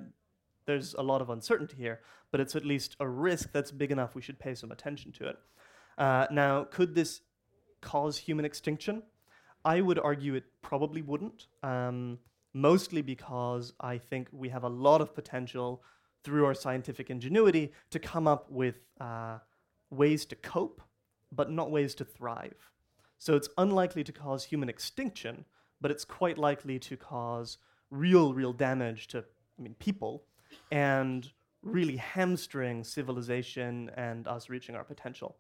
there's 0.65 0.95
a 0.95 1.03
lot 1.03 1.21
of 1.21 1.29
uncertainty 1.29 1.77
here, 1.77 2.01
but 2.31 2.41
it's 2.41 2.57
at 2.57 2.65
least 2.65 2.97
a 3.01 3.09
risk 3.09 3.53
that's 3.53 3.71
big 3.71 3.91
enough 3.91 4.15
we 4.15 4.23
should 4.23 4.39
pay 4.39 4.55
some 4.55 4.73
attention 4.73 5.13
to 5.13 5.29
it. 5.29 5.39
Uh, 5.99 6.27
now, 6.31 6.65
could 6.65 6.95
this 6.95 7.21
cause 7.81 8.17
human 8.17 8.45
extinction? 8.45 9.03
I 9.65 9.81
would 9.81 9.99
argue 9.99 10.35
it 10.37 10.45
probably 10.63 11.03
wouldn't, 11.03 11.49
um, 11.63 12.19
mostly 12.55 13.03
because 13.03 13.75
I 13.81 13.99
think 13.99 14.29
we 14.33 14.49
have 14.49 14.63
a 14.65 14.69
lot 14.69 15.01
of 15.01 15.15
potential 15.15 15.83
through 16.25 16.45
our 16.45 16.55
scientific 16.55 17.11
ingenuity 17.11 17.73
to 17.91 17.99
come 17.99 18.27
up 18.27 18.51
with 18.51 18.81
uh, 19.01 19.39
ways 19.91 20.25
to 20.27 20.37
cope, 20.37 20.83
but 21.33 21.51
not 21.51 21.71
ways 21.71 21.95
to 21.97 22.05
thrive. 22.05 22.71
So 23.19 23.35
it's 23.35 23.49
unlikely 23.59 24.05
to 24.05 24.13
cause 24.13 24.45
human 24.45 24.69
extinction, 24.69 25.45
but 25.81 25.91
it's 25.91 26.05
quite 26.05 26.39
likely 26.39 26.79
to 26.81 26.97
cause 26.97 27.59
real, 27.91 28.35
real 28.35 28.53
damage 28.53 29.09
to 29.09 29.25
I 29.59 29.63
mean, 29.63 29.75
people 29.79 30.25
and 30.71 31.31
really 31.63 31.97
hamstring 31.97 32.85
civilization 32.85 33.91
and 33.97 34.29
us 34.29 34.49
reaching 34.49 34.77
our 34.77 34.85
potential. 34.85 35.37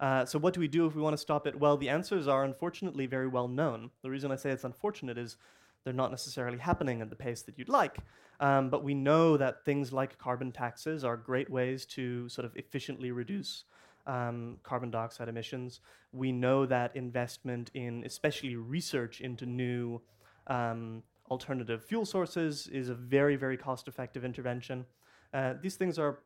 Uh, 0.00 0.24
so, 0.24 0.38
what 0.38 0.54
do 0.54 0.60
we 0.60 0.68
do 0.68 0.86
if 0.86 0.94
we 0.94 1.02
want 1.02 1.14
to 1.14 1.18
stop 1.18 1.46
it? 1.46 1.58
Well, 1.58 1.76
the 1.76 1.88
answers 1.88 2.28
are 2.28 2.44
unfortunately 2.44 3.06
very 3.06 3.26
well 3.26 3.48
known. 3.48 3.90
The 4.02 4.10
reason 4.10 4.30
I 4.30 4.36
say 4.36 4.50
it's 4.50 4.64
unfortunate 4.64 5.18
is 5.18 5.36
they're 5.84 5.92
not 5.92 6.10
necessarily 6.10 6.58
happening 6.58 7.00
at 7.00 7.10
the 7.10 7.16
pace 7.16 7.42
that 7.42 7.58
you'd 7.58 7.68
like. 7.68 7.98
Um, 8.40 8.70
but 8.70 8.84
we 8.84 8.94
know 8.94 9.36
that 9.36 9.64
things 9.64 9.92
like 9.92 10.18
carbon 10.18 10.52
taxes 10.52 11.04
are 11.04 11.16
great 11.16 11.50
ways 11.50 11.84
to 11.86 12.28
sort 12.28 12.44
of 12.44 12.54
efficiently 12.56 13.10
reduce 13.10 13.64
um, 14.06 14.58
carbon 14.62 14.90
dioxide 14.90 15.28
emissions. 15.28 15.80
We 16.12 16.32
know 16.32 16.66
that 16.66 16.94
investment 16.96 17.70
in, 17.74 18.04
especially 18.04 18.56
research 18.56 19.20
into 19.20 19.44
new 19.44 20.00
um, 20.46 21.02
alternative 21.30 21.84
fuel 21.84 22.06
sources, 22.06 22.68
is 22.68 22.88
a 22.88 22.94
very, 22.94 23.36
very 23.36 23.56
cost 23.56 23.88
effective 23.88 24.24
intervention. 24.24 24.86
Uh, 25.34 25.54
these 25.60 25.76
things 25.76 25.98
are 25.98 26.20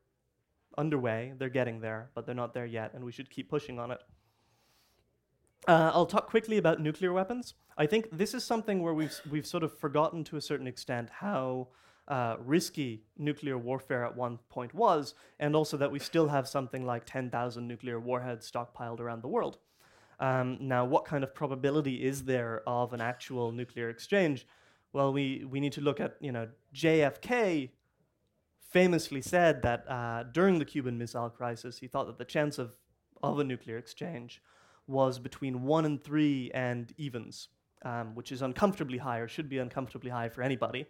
underway, 0.78 1.32
they're 1.38 1.48
getting 1.48 1.80
there, 1.80 2.10
but 2.14 2.24
they're 2.24 2.34
not 2.34 2.54
there 2.54 2.66
yet, 2.66 2.92
and 2.94 3.04
we 3.04 3.12
should 3.12 3.28
keep 3.30 3.50
pushing 3.50 3.78
on 3.78 3.90
it. 3.90 4.00
Uh, 5.68 5.92
I'll 5.94 6.06
talk 6.06 6.28
quickly 6.28 6.58
about 6.58 6.80
nuclear 6.80 7.12
weapons. 7.12 7.54
I 7.78 7.86
think 7.86 8.08
this 8.10 8.34
is 8.34 8.44
something 8.44 8.82
where 8.82 8.94
we've, 8.94 9.18
we've 9.30 9.46
sort 9.46 9.62
of 9.62 9.78
forgotten 9.78 10.24
to 10.24 10.36
a 10.36 10.40
certain 10.40 10.66
extent 10.66 11.08
how 11.10 11.68
uh, 12.08 12.36
risky 12.44 13.04
nuclear 13.16 13.56
warfare 13.56 14.04
at 14.04 14.16
one 14.16 14.38
point 14.48 14.74
was, 14.74 15.14
and 15.38 15.54
also 15.54 15.76
that 15.76 15.92
we 15.92 16.00
still 16.00 16.28
have 16.28 16.48
something 16.48 16.84
like 16.84 17.04
10,000 17.06 17.66
nuclear 17.66 18.00
warheads 18.00 18.50
stockpiled 18.50 18.98
around 18.98 19.22
the 19.22 19.28
world. 19.28 19.58
Um, 20.18 20.58
now, 20.60 20.84
what 20.84 21.04
kind 21.04 21.22
of 21.22 21.34
probability 21.34 22.04
is 22.04 22.24
there 22.24 22.62
of 22.66 22.92
an 22.92 23.00
actual 23.00 23.52
nuclear 23.52 23.88
exchange? 23.88 24.46
Well, 24.92 25.12
we, 25.12 25.44
we 25.48 25.60
need 25.60 25.72
to 25.74 25.80
look 25.80 26.00
at, 26.00 26.16
you 26.20 26.32
know, 26.32 26.48
JFK 26.74 27.70
famously 28.70 29.22
said 29.22 29.62
that 29.62 29.88
uh, 29.88 30.24
during 30.24 30.58
the 30.58 30.64
Cuban 30.64 30.98
Missile 30.98 31.30
Crisis, 31.30 31.78
he 31.78 31.86
thought 31.86 32.06
that 32.06 32.18
the 32.18 32.24
chance 32.24 32.58
of, 32.58 32.76
of 33.22 33.38
a 33.38 33.44
nuclear 33.44 33.78
exchange 33.78 34.42
was 34.86 35.18
between 35.18 35.62
one 35.62 35.84
and 35.84 36.02
three 36.02 36.50
and 36.54 36.92
evens, 36.96 37.48
um, 37.84 38.14
which 38.14 38.32
is 38.32 38.42
uncomfortably 38.42 38.98
high 38.98 39.18
or 39.18 39.28
should 39.28 39.48
be 39.48 39.58
uncomfortably 39.58 40.10
high 40.10 40.28
for 40.28 40.42
anybody. 40.42 40.86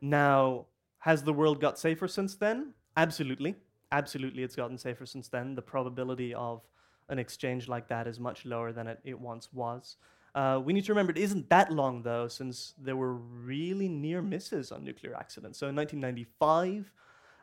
Now, 0.00 0.66
has 0.98 1.22
the 1.22 1.32
world 1.32 1.60
got 1.60 1.78
safer 1.78 2.08
since 2.08 2.34
then? 2.36 2.74
Absolutely. 2.96 3.56
Absolutely, 3.90 4.42
it's 4.42 4.56
gotten 4.56 4.76
safer 4.76 5.06
since 5.06 5.28
then. 5.28 5.54
The 5.54 5.62
probability 5.62 6.34
of 6.34 6.62
an 7.08 7.18
exchange 7.18 7.68
like 7.68 7.88
that 7.88 8.06
is 8.06 8.20
much 8.20 8.44
lower 8.44 8.72
than 8.72 8.86
it, 8.86 9.00
it 9.04 9.18
once 9.18 9.52
was. 9.52 9.96
Uh, 10.34 10.60
we 10.62 10.72
need 10.72 10.84
to 10.84 10.92
remember 10.92 11.10
it 11.10 11.18
isn't 11.18 11.48
that 11.48 11.72
long, 11.72 12.02
though, 12.02 12.28
since 12.28 12.74
there 12.78 12.96
were 12.96 13.14
really 13.14 13.88
near 13.88 14.20
misses 14.20 14.70
on 14.70 14.84
nuclear 14.84 15.14
accidents. 15.16 15.58
So 15.58 15.68
in 15.68 15.76
1995, 15.76 16.92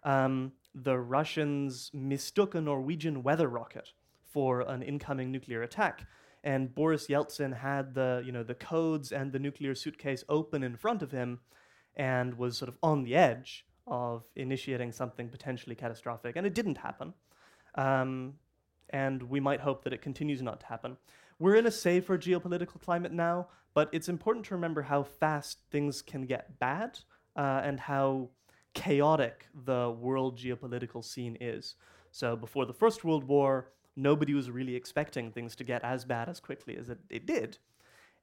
um, 0.03 0.51
the 0.75 0.97
Russians 0.97 1.89
mistook 1.93 2.53
a 2.53 2.61
Norwegian 2.61 3.23
weather 3.23 3.47
rocket 3.47 3.91
for 4.35 4.59
an 4.69 4.83
incoming 4.83 5.31
nuclear 5.31 5.63
attack. 5.63 6.05
And 6.43 6.75
Boris 6.75 7.07
Yeltsin 7.07 7.57
had 7.57 7.93
the, 7.93 8.21
you 8.25 8.33
know, 8.33 8.43
the 8.43 8.53
codes 8.53 9.13
and 9.13 9.31
the 9.31 9.39
nuclear 9.39 9.73
suitcase 9.73 10.25
open 10.27 10.61
in 10.61 10.75
front 10.75 11.01
of 11.01 11.11
him 11.11 11.39
and 11.95 12.37
was 12.37 12.57
sort 12.57 12.67
of 12.67 12.77
on 12.83 13.03
the 13.03 13.15
edge 13.15 13.65
of 13.87 14.25
initiating 14.35 14.91
something 14.91 15.29
potentially 15.29 15.73
catastrophic. 15.73 16.35
And 16.35 16.45
it 16.45 16.53
didn't 16.53 16.79
happen. 16.79 17.13
Um, 17.75 18.33
and 18.89 19.23
we 19.23 19.39
might 19.39 19.61
hope 19.61 19.85
that 19.85 19.93
it 19.93 20.01
continues 20.01 20.41
not 20.41 20.59
to 20.59 20.65
happen. 20.65 20.97
We're 21.39 21.55
in 21.55 21.65
a 21.65 21.71
safer 21.71 22.17
geopolitical 22.17 22.81
climate 22.81 23.13
now, 23.13 23.47
but 23.73 23.87
it's 23.93 24.09
important 24.09 24.45
to 24.47 24.55
remember 24.55 24.81
how 24.81 25.03
fast 25.03 25.59
things 25.71 26.01
can 26.01 26.25
get 26.25 26.59
bad 26.59 26.99
uh, 27.37 27.61
and 27.63 27.79
how 27.79 28.31
chaotic 28.73 29.47
the 29.63 29.95
world 29.97 30.37
geopolitical 30.37 31.03
scene 31.05 31.37
is. 31.39 31.75
So 32.11 32.35
before 32.35 32.65
the 32.65 32.73
First 32.73 33.05
World 33.05 33.23
War, 33.23 33.71
nobody 33.95 34.33
was 34.33 34.49
really 34.49 34.75
expecting 34.75 35.31
things 35.31 35.55
to 35.55 35.63
get 35.63 35.83
as 35.83 36.05
bad 36.05 36.29
as 36.29 36.39
quickly 36.39 36.77
as 36.77 36.89
it, 36.89 36.99
it 37.09 37.25
did. 37.25 37.57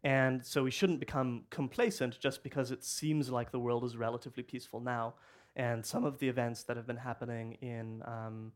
And 0.04 0.44
so 0.44 0.64
we 0.64 0.70
shouldn't 0.70 1.00
become 1.00 1.44
complacent 1.50 2.18
just 2.18 2.42
because 2.42 2.70
it 2.70 2.84
seems 2.84 3.30
like 3.30 3.52
the 3.52 3.60
world 3.60 3.84
is 3.84 3.96
relatively 3.96 4.42
peaceful 4.42 4.80
now. 4.80 5.14
And 5.54 5.84
some 5.84 6.04
of 6.04 6.18
the 6.18 6.28
events 6.28 6.64
that 6.64 6.76
have 6.76 6.86
been 6.86 6.96
happening 6.96 7.58
in 7.60 8.02
um, 8.04 8.52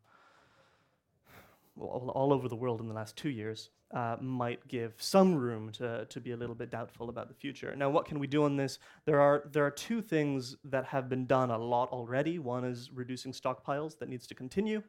all, 1.78 2.10
all, 2.14 2.32
over 2.32 2.48
the 2.48 2.56
world 2.56 2.80
in 2.80 2.88
the 2.88 2.94
last 2.94 3.16
two 3.16 3.28
years 3.28 3.70
uh, 3.92 4.16
might 4.20 4.66
give 4.66 4.94
some 4.96 5.34
room 5.34 5.70
to, 5.72 6.06
to 6.06 6.20
be 6.20 6.32
a 6.32 6.36
little 6.36 6.54
bit 6.54 6.70
doubtful 6.70 7.10
about 7.10 7.28
the 7.28 7.34
future. 7.34 7.76
Now, 7.76 7.90
what 7.90 8.06
can 8.06 8.18
we 8.18 8.26
do 8.26 8.44
on 8.44 8.56
this? 8.56 8.78
There 9.04 9.20
are, 9.20 9.44
there 9.52 9.64
are 9.64 9.70
two 9.70 10.00
things 10.00 10.56
that 10.64 10.86
have 10.86 11.08
been 11.08 11.26
done 11.26 11.50
a 11.50 11.58
lot 11.58 11.90
already. 11.90 12.38
One 12.38 12.64
is 12.64 12.90
reducing 12.92 13.32
stockpiles, 13.32 13.98
that 13.98 14.08
needs 14.08 14.26
to 14.28 14.34
continue. 14.34 14.82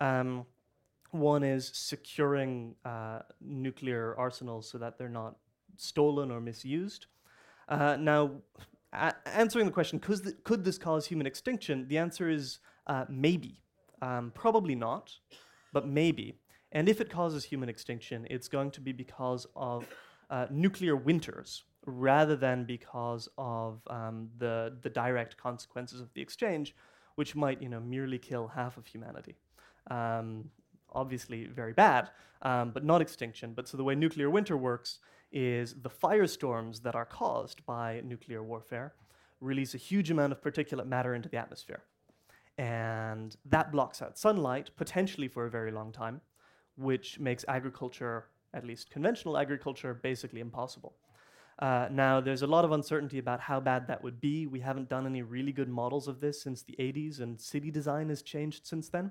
Um, 0.00 0.46
one 1.10 1.42
is 1.42 1.70
securing 1.74 2.74
uh, 2.84 3.20
nuclear 3.40 4.14
arsenals 4.18 4.68
so 4.68 4.78
that 4.78 4.98
they're 4.98 5.08
not 5.08 5.36
stolen 5.76 6.30
or 6.30 6.40
misused. 6.40 7.06
Uh, 7.68 7.96
now, 7.98 8.30
answering 9.26 9.66
the 9.66 9.72
question, 9.72 9.98
could, 9.98 10.22
th- 10.22 10.36
could 10.44 10.64
this 10.64 10.78
cause 10.78 11.06
human 11.06 11.26
extinction? 11.26 11.86
The 11.88 11.98
answer 11.98 12.28
is 12.28 12.58
uh, 12.86 13.04
maybe. 13.08 13.60
Um, 14.02 14.32
probably 14.34 14.74
not, 14.74 15.12
but 15.72 15.88
maybe. 15.88 16.38
And 16.72 16.88
if 16.88 17.00
it 17.00 17.10
causes 17.10 17.44
human 17.44 17.68
extinction, 17.68 18.26
it's 18.30 18.48
going 18.48 18.70
to 18.72 18.80
be 18.80 18.92
because 18.92 19.46
of 19.56 19.86
uh, 20.30 20.46
nuclear 20.50 20.96
winters 20.96 21.64
rather 21.86 22.36
than 22.36 22.64
because 22.64 23.28
of 23.38 23.80
um, 23.88 24.28
the, 24.38 24.76
the 24.82 24.90
direct 24.90 25.36
consequences 25.36 26.00
of 26.00 26.12
the 26.14 26.20
exchange, 26.20 26.74
which 27.14 27.34
might 27.34 27.62
you 27.62 27.68
know, 27.68 27.80
merely 27.80 28.18
kill 28.18 28.48
half 28.48 28.76
of 28.76 28.86
humanity. 28.86 29.36
Um, 29.90 30.50
obviously, 30.92 31.46
very 31.46 31.72
bad, 31.72 32.10
um, 32.42 32.70
but 32.70 32.84
not 32.84 33.00
extinction. 33.00 33.52
But 33.54 33.68
so 33.68 33.76
the 33.76 33.84
way 33.84 33.94
nuclear 33.94 34.30
winter 34.30 34.56
works 34.56 34.98
is 35.32 35.74
the 35.82 35.90
firestorms 35.90 36.82
that 36.82 36.94
are 36.94 37.04
caused 37.04 37.64
by 37.66 38.00
nuclear 38.04 38.42
warfare 38.42 38.94
release 39.40 39.74
a 39.74 39.78
huge 39.78 40.10
amount 40.10 40.32
of 40.32 40.40
particulate 40.40 40.86
matter 40.86 41.14
into 41.14 41.28
the 41.28 41.36
atmosphere. 41.36 41.82
And 42.56 43.36
that 43.44 43.70
blocks 43.70 44.00
out 44.00 44.16
sunlight, 44.16 44.70
potentially 44.76 45.28
for 45.28 45.44
a 45.44 45.50
very 45.50 45.70
long 45.70 45.92
time 45.92 46.22
which 46.76 47.18
makes 47.18 47.44
agriculture, 47.48 48.26
at 48.54 48.64
least 48.64 48.90
conventional 48.90 49.36
agriculture, 49.36 49.94
basically 49.94 50.40
impossible. 50.40 50.94
Uh, 51.58 51.88
now, 51.90 52.20
there's 52.20 52.42
a 52.42 52.46
lot 52.46 52.66
of 52.66 52.72
uncertainty 52.72 53.18
about 53.18 53.40
how 53.40 53.58
bad 53.58 53.86
that 53.88 54.02
would 54.04 54.20
be. 54.20 54.46
We 54.46 54.60
haven't 54.60 54.90
done 54.90 55.06
any 55.06 55.22
really 55.22 55.52
good 55.52 55.70
models 55.70 56.06
of 56.06 56.20
this 56.20 56.42
since 56.42 56.62
the 56.62 56.76
80s, 56.78 57.20
and 57.20 57.40
city 57.40 57.70
design 57.70 58.10
has 58.10 58.20
changed 58.20 58.66
since 58.66 58.90
then. 58.90 59.10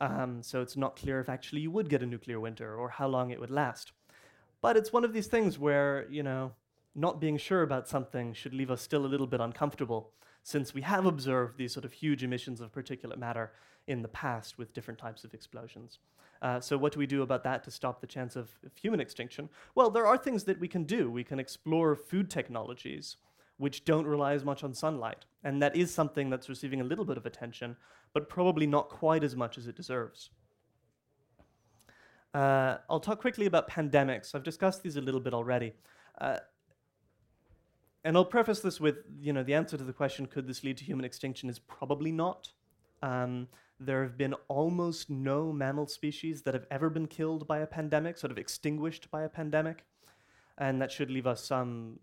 Um, 0.00 0.42
so 0.42 0.60
it's 0.62 0.76
not 0.76 0.96
clear 0.96 1.20
if 1.20 1.28
actually 1.28 1.62
you 1.62 1.70
would 1.70 1.88
get 1.88 2.02
a 2.02 2.06
nuclear 2.06 2.38
winter 2.38 2.74
or 2.74 2.88
how 2.88 3.08
long 3.08 3.30
it 3.30 3.40
would 3.40 3.50
last. 3.50 3.92
But 4.60 4.76
it's 4.76 4.92
one 4.92 5.04
of 5.04 5.12
these 5.12 5.26
things 5.26 5.58
where, 5.58 6.06
you 6.10 6.22
know, 6.22 6.52
not 6.94 7.20
being 7.20 7.36
sure 7.36 7.62
about 7.62 7.88
something 7.88 8.32
should 8.32 8.54
leave 8.54 8.70
us 8.70 8.82
still 8.82 9.06
a 9.06 9.08
little 9.08 9.26
bit 9.26 9.40
uncomfortable, 9.40 10.10
since 10.42 10.74
we 10.74 10.82
have 10.82 11.06
observed 11.06 11.56
these 11.56 11.72
sort 11.72 11.84
of 11.84 11.92
huge 11.92 12.24
emissions 12.24 12.60
of 12.60 12.72
particulate 12.72 13.18
matter 13.18 13.52
in 13.86 14.02
the 14.02 14.08
past 14.08 14.58
with 14.58 14.72
different 14.72 14.98
types 14.98 15.24
of 15.24 15.34
explosions. 15.34 15.98
Uh, 16.40 16.60
so, 16.60 16.78
what 16.78 16.92
do 16.92 16.98
we 16.98 17.06
do 17.06 17.22
about 17.22 17.42
that 17.44 17.64
to 17.64 17.70
stop 17.70 18.00
the 18.00 18.06
chance 18.06 18.36
of, 18.36 18.50
of 18.64 18.76
human 18.76 19.00
extinction? 19.00 19.48
Well, 19.74 19.90
there 19.90 20.06
are 20.06 20.16
things 20.16 20.44
that 20.44 20.60
we 20.60 20.68
can 20.68 20.84
do. 20.84 21.10
We 21.10 21.24
can 21.24 21.40
explore 21.40 21.96
food 21.96 22.30
technologies 22.30 23.16
which 23.58 23.84
don't 23.84 24.06
rely 24.06 24.32
as 24.32 24.44
much 24.44 24.64
on 24.64 24.72
sunlight. 24.72 25.24
And 25.44 25.60
that 25.62 25.76
is 25.76 25.92
something 25.92 26.30
that's 26.30 26.48
receiving 26.48 26.80
a 26.80 26.84
little 26.84 27.04
bit 27.04 27.16
of 27.16 27.26
attention, 27.26 27.76
but 28.14 28.28
probably 28.28 28.66
not 28.66 28.88
quite 28.88 29.22
as 29.22 29.36
much 29.36 29.58
as 29.58 29.66
it 29.66 29.76
deserves. 29.76 30.30
Uh, 32.32 32.78
I'll 32.88 33.00
talk 33.00 33.20
quickly 33.20 33.46
about 33.46 33.68
pandemics. 33.68 34.34
I've 34.34 34.42
discussed 34.42 34.82
these 34.82 34.96
a 34.96 35.00
little 35.00 35.20
bit 35.20 35.34
already. 35.34 35.74
Uh, 36.20 36.38
and 38.04 38.16
I'll 38.16 38.24
preface 38.24 38.60
this 38.60 38.80
with, 38.80 38.98
you 39.20 39.32
know, 39.32 39.42
the 39.42 39.54
answer 39.54 39.76
to 39.76 39.84
the 39.84 39.92
question, 39.92 40.26
could 40.26 40.46
this 40.46 40.62
lead 40.62 40.76
to 40.78 40.84
human 40.84 41.04
extinction, 41.04 41.50
is 41.50 41.58
probably 41.58 42.12
not. 42.12 42.52
Um, 43.02 43.48
there 43.80 44.02
have 44.02 44.16
been 44.16 44.34
almost 44.46 45.10
no 45.10 45.52
mammal 45.52 45.86
species 45.88 46.42
that 46.42 46.54
have 46.54 46.66
ever 46.70 46.90
been 46.90 47.06
killed 47.06 47.46
by 47.48 47.58
a 47.58 47.66
pandemic, 47.66 48.18
sort 48.18 48.30
of 48.30 48.38
extinguished 48.38 49.10
by 49.10 49.22
a 49.22 49.28
pandemic. 49.28 49.84
And 50.58 50.80
that 50.80 50.92
should 50.92 51.10
leave 51.10 51.26
us 51.26 51.44
some, 51.44 51.98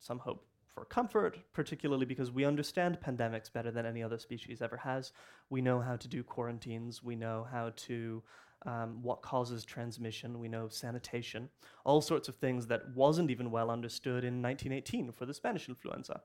some 0.00 0.18
hope 0.18 0.45
for 0.76 0.84
comfort, 0.84 1.38
particularly 1.54 2.04
because 2.04 2.30
we 2.30 2.44
understand 2.44 2.98
pandemics 3.00 3.50
better 3.50 3.70
than 3.70 3.86
any 3.86 4.02
other 4.02 4.18
species 4.18 4.60
ever 4.60 4.76
has. 4.76 5.12
We 5.48 5.62
know 5.62 5.80
how 5.80 5.96
to 5.96 6.06
do 6.06 6.22
quarantines, 6.22 7.02
we 7.02 7.16
know 7.16 7.46
how 7.50 7.72
to 7.76 8.22
um, 8.66 9.02
what 9.02 9.22
causes 9.22 9.64
transmission, 9.64 10.38
we 10.38 10.48
know 10.48 10.68
sanitation, 10.68 11.48
all 11.84 12.02
sorts 12.02 12.28
of 12.28 12.36
things 12.36 12.66
that 12.66 12.94
wasn't 12.94 13.30
even 13.30 13.50
well 13.50 13.70
understood 13.70 14.22
in 14.22 14.42
1918 14.42 15.12
for 15.12 15.24
the 15.24 15.34
Spanish 15.34 15.68
influenza. 15.68 16.20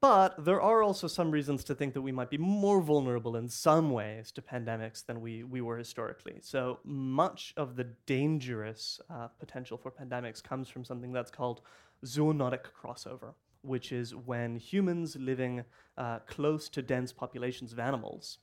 But 0.00 0.46
there 0.46 0.62
are 0.62 0.82
also 0.82 1.06
some 1.06 1.30
reasons 1.30 1.62
to 1.64 1.74
think 1.74 1.92
that 1.92 2.00
we 2.00 2.12
might 2.12 2.30
be 2.30 2.38
more 2.38 2.80
vulnerable 2.80 3.36
in 3.36 3.50
some 3.50 3.90
ways 3.90 4.32
to 4.32 4.42
pandemics 4.42 5.04
than 5.04 5.20
we, 5.20 5.44
we 5.44 5.60
were 5.60 5.76
historically. 5.76 6.38
So 6.40 6.80
much 6.84 7.52
of 7.58 7.76
the 7.76 7.84
dangerous 8.06 8.98
uh, 9.10 9.28
potential 9.38 9.76
for 9.76 9.90
pandemics 9.90 10.42
comes 10.42 10.70
from 10.70 10.84
something 10.84 11.12
that's 11.12 11.30
called 11.30 11.60
zoonotic 12.04 12.66
crossover, 12.82 13.34
which 13.62 13.92
is 13.92 14.14
when 14.14 14.56
humans 14.56 15.16
living 15.16 15.64
uh, 15.98 16.20
close 16.20 16.68
to 16.70 16.82
dense 16.82 17.12
populations 17.12 17.72
of 17.72 17.78
animals 17.78 18.38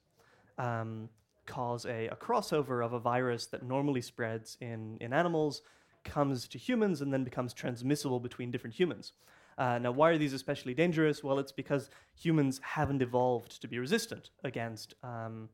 um, 0.57 1.09
cause 1.45 1.85
a, 1.85 2.07
a 2.07 2.15
crossover 2.15 2.85
of 2.85 2.93
a 2.93 2.99
virus 2.99 3.47
that 3.47 3.63
normally 3.63 4.01
spreads 4.01 4.57
in, 4.61 4.97
in 5.01 5.13
animals, 5.13 5.61
comes 6.03 6.47
to 6.47 6.57
humans, 6.57 7.01
and 7.01 7.11
then 7.11 7.23
becomes 7.23 7.53
transmissible 7.53 8.19
between 8.19 8.51
different 8.51 8.75
humans. 8.75 9.13
Uh, 9.57 9.79
now, 9.79 9.91
why 9.91 10.11
are 10.11 10.17
these 10.17 10.33
especially 10.33 10.73
dangerous? 10.73 11.23
Well, 11.23 11.39
it's 11.39 11.51
because 11.51 11.89
humans 12.15 12.61
haven't 12.63 13.01
evolved 13.01 13.59
to 13.61 13.67
be 13.67 13.79
resistant 13.79 14.29
against 14.43 14.93
um, 15.03 15.49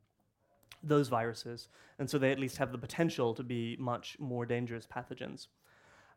those 0.83 1.07
viruses, 1.07 1.69
and 1.99 2.09
so 2.09 2.17
they 2.17 2.31
at 2.31 2.39
least 2.39 2.57
have 2.57 2.71
the 2.73 2.77
potential 2.77 3.33
to 3.33 3.43
be 3.43 3.77
much 3.79 4.17
more 4.19 4.45
dangerous 4.45 4.85
pathogens. 4.85 5.47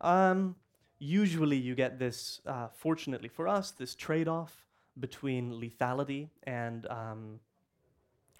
Um, 0.01 0.57
usually, 0.99 1.57
you 1.57 1.75
get 1.75 1.99
this, 1.99 2.41
uh, 2.47 2.69
fortunately 2.69 3.29
for 3.29 3.49
us, 3.49 3.71
this 3.71 3.95
trade 3.95 4.29
off 4.29 4.67
between 4.99 5.53
lethality 5.53 6.29
and 6.45 6.87
um, 6.87 7.41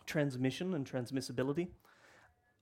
transmission 0.07 0.75
and 0.75 0.91
transmissibility 0.91 1.69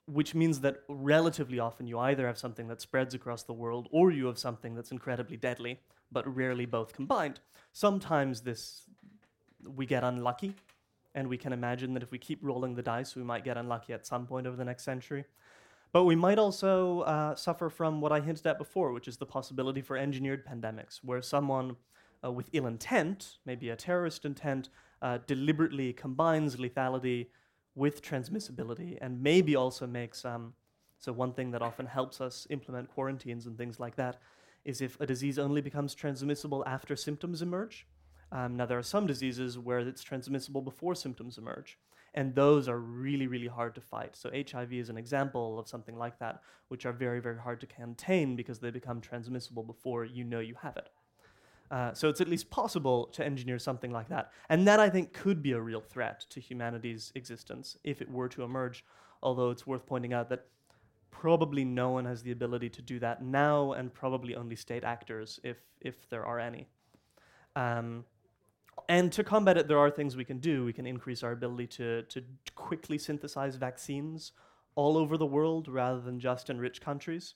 which 0.06 0.34
means 0.34 0.60
that 0.60 0.82
relatively 0.88 1.58
often 1.58 1.86
you 1.86 1.98
either 1.98 2.26
have 2.26 2.36
something 2.36 2.68
that 2.68 2.80
spreads 2.80 3.14
across 3.14 3.42
the 3.44 3.52
world 3.52 3.88
or 3.90 4.10
you 4.10 4.26
have 4.26 4.38
something 4.38 4.74
that's 4.74 4.92
incredibly 4.92 5.36
deadly, 5.36 5.80
but 6.12 6.26
rarely 6.34 6.66
both 6.66 6.92
combined. 6.92 7.40
Sometimes 7.72 8.42
this 8.42 8.82
we 9.66 9.86
get 9.86 10.04
unlucky, 10.04 10.54
and 11.14 11.26
we 11.26 11.38
can 11.38 11.52
imagine 11.52 11.94
that 11.94 12.02
if 12.02 12.10
we 12.10 12.18
keep 12.18 12.38
rolling 12.42 12.74
the 12.74 12.82
dice, 12.82 13.16
we 13.16 13.22
might 13.22 13.44
get 13.44 13.56
unlucky 13.56 13.94
at 13.94 14.06
some 14.06 14.26
point 14.26 14.46
over 14.46 14.56
the 14.56 14.64
next 14.64 14.84
century. 14.84 15.24
But 15.94 16.06
we 16.06 16.16
might 16.16 16.40
also 16.40 17.02
uh, 17.02 17.36
suffer 17.36 17.70
from 17.70 18.00
what 18.00 18.10
I 18.10 18.18
hinted 18.18 18.44
at 18.48 18.58
before, 18.58 18.92
which 18.92 19.06
is 19.06 19.16
the 19.16 19.26
possibility 19.26 19.80
for 19.80 19.96
engineered 19.96 20.44
pandemics, 20.44 20.98
where 21.04 21.22
someone 21.22 21.76
uh, 22.24 22.32
with 22.32 22.50
ill 22.52 22.66
intent, 22.66 23.38
maybe 23.46 23.70
a 23.70 23.76
terrorist 23.76 24.24
intent, 24.24 24.70
uh, 25.02 25.18
deliberately 25.28 25.92
combines 25.92 26.56
lethality 26.56 27.28
with 27.76 28.02
transmissibility 28.02 28.98
and 29.00 29.22
maybe 29.22 29.54
also 29.54 29.86
makes. 29.86 30.24
Um, 30.24 30.54
so, 30.98 31.12
one 31.12 31.32
thing 31.32 31.52
that 31.52 31.62
often 31.62 31.86
helps 31.86 32.20
us 32.20 32.48
implement 32.50 32.88
quarantines 32.88 33.46
and 33.46 33.56
things 33.56 33.78
like 33.78 33.94
that 33.94 34.16
is 34.64 34.80
if 34.80 35.00
a 35.00 35.06
disease 35.06 35.38
only 35.38 35.60
becomes 35.60 35.94
transmissible 35.94 36.64
after 36.66 36.96
symptoms 36.96 37.40
emerge. 37.40 37.86
Um, 38.32 38.56
now, 38.56 38.66
there 38.66 38.78
are 38.78 38.82
some 38.82 39.06
diseases 39.06 39.60
where 39.60 39.78
it's 39.78 40.02
transmissible 40.02 40.60
before 40.60 40.96
symptoms 40.96 41.38
emerge, 41.38 41.78
and 42.14 42.34
those 42.34 42.68
are 42.68 42.78
really, 42.78 43.26
really 43.26 43.48
hard 43.48 43.74
to 43.74 43.80
fight. 43.80 44.16
So, 44.16 44.30
HIV 44.30 44.72
is 44.72 44.88
an 44.88 44.96
example 44.96 45.58
of 45.58 45.68
something 45.68 45.96
like 45.96 46.18
that, 46.20 46.40
which 46.68 46.86
are 46.86 46.92
very, 46.92 47.20
very 47.20 47.38
hard 47.38 47.60
to 47.60 47.66
contain 47.66 48.36
because 48.36 48.60
they 48.60 48.70
become 48.70 49.00
transmissible 49.00 49.64
before 49.64 50.04
you 50.04 50.24
know 50.24 50.40
you 50.40 50.54
have 50.62 50.76
it. 50.76 50.88
Uh, 51.70 51.92
so, 51.92 52.08
it's 52.08 52.20
at 52.20 52.28
least 52.28 52.50
possible 52.50 53.06
to 53.06 53.24
engineer 53.24 53.58
something 53.58 53.90
like 53.90 54.08
that. 54.08 54.30
And 54.48 54.66
that, 54.66 54.78
I 54.78 54.88
think, 54.88 55.12
could 55.12 55.42
be 55.42 55.52
a 55.52 55.60
real 55.60 55.80
threat 55.80 56.24
to 56.30 56.40
humanity's 56.40 57.12
existence 57.16 57.76
if 57.82 58.00
it 58.00 58.10
were 58.10 58.28
to 58.28 58.44
emerge, 58.44 58.84
although 59.22 59.50
it's 59.50 59.66
worth 59.66 59.84
pointing 59.84 60.12
out 60.12 60.28
that 60.28 60.46
probably 61.10 61.64
no 61.64 61.90
one 61.90 62.04
has 62.04 62.22
the 62.22 62.32
ability 62.32 62.68
to 62.68 62.82
do 62.82 63.00
that 63.00 63.22
now, 63.24 63.72
and 63.72 63.92
probably 63.92 64.36
only 64.36 64.56
state 64.56 64.84
actors, 64.84 65.40
if, 65.42 65.56
if 65.80 66.08
there 66.10 66.24
are 66.24 66.38
any. 66.38 66.68
Um, 67.56 68.04
and 68.88 69.12
to 69.12 69.24
combat 69.24 69.56
it, 69.56 69.68
there 69.68 69.78
are 69.78 69.90
things 69.90 70.16
we 70.16 70.24
can 70.24 70.38
do. 70.38 70.64
We 70.64 70.72
can 70.72 70.86
increase 70.86 71.22
our 71.22 71.32
ability 71.32 71.66
to, 71.78 72.02
to 72.02 72.22
quickly 72.54 72.98
synthesize 72.98 73.56
vaccines 73.56 74.32
all 74.74 74.96
over 74.96 75.16
the 75.16 75.26
world 75.26 75.68
rather 75.68 76.00
than 76.00 76.20
just 76.20 76.50
in 76.50 76.58
rich 76.58 76.80
countries. 76.80 77.34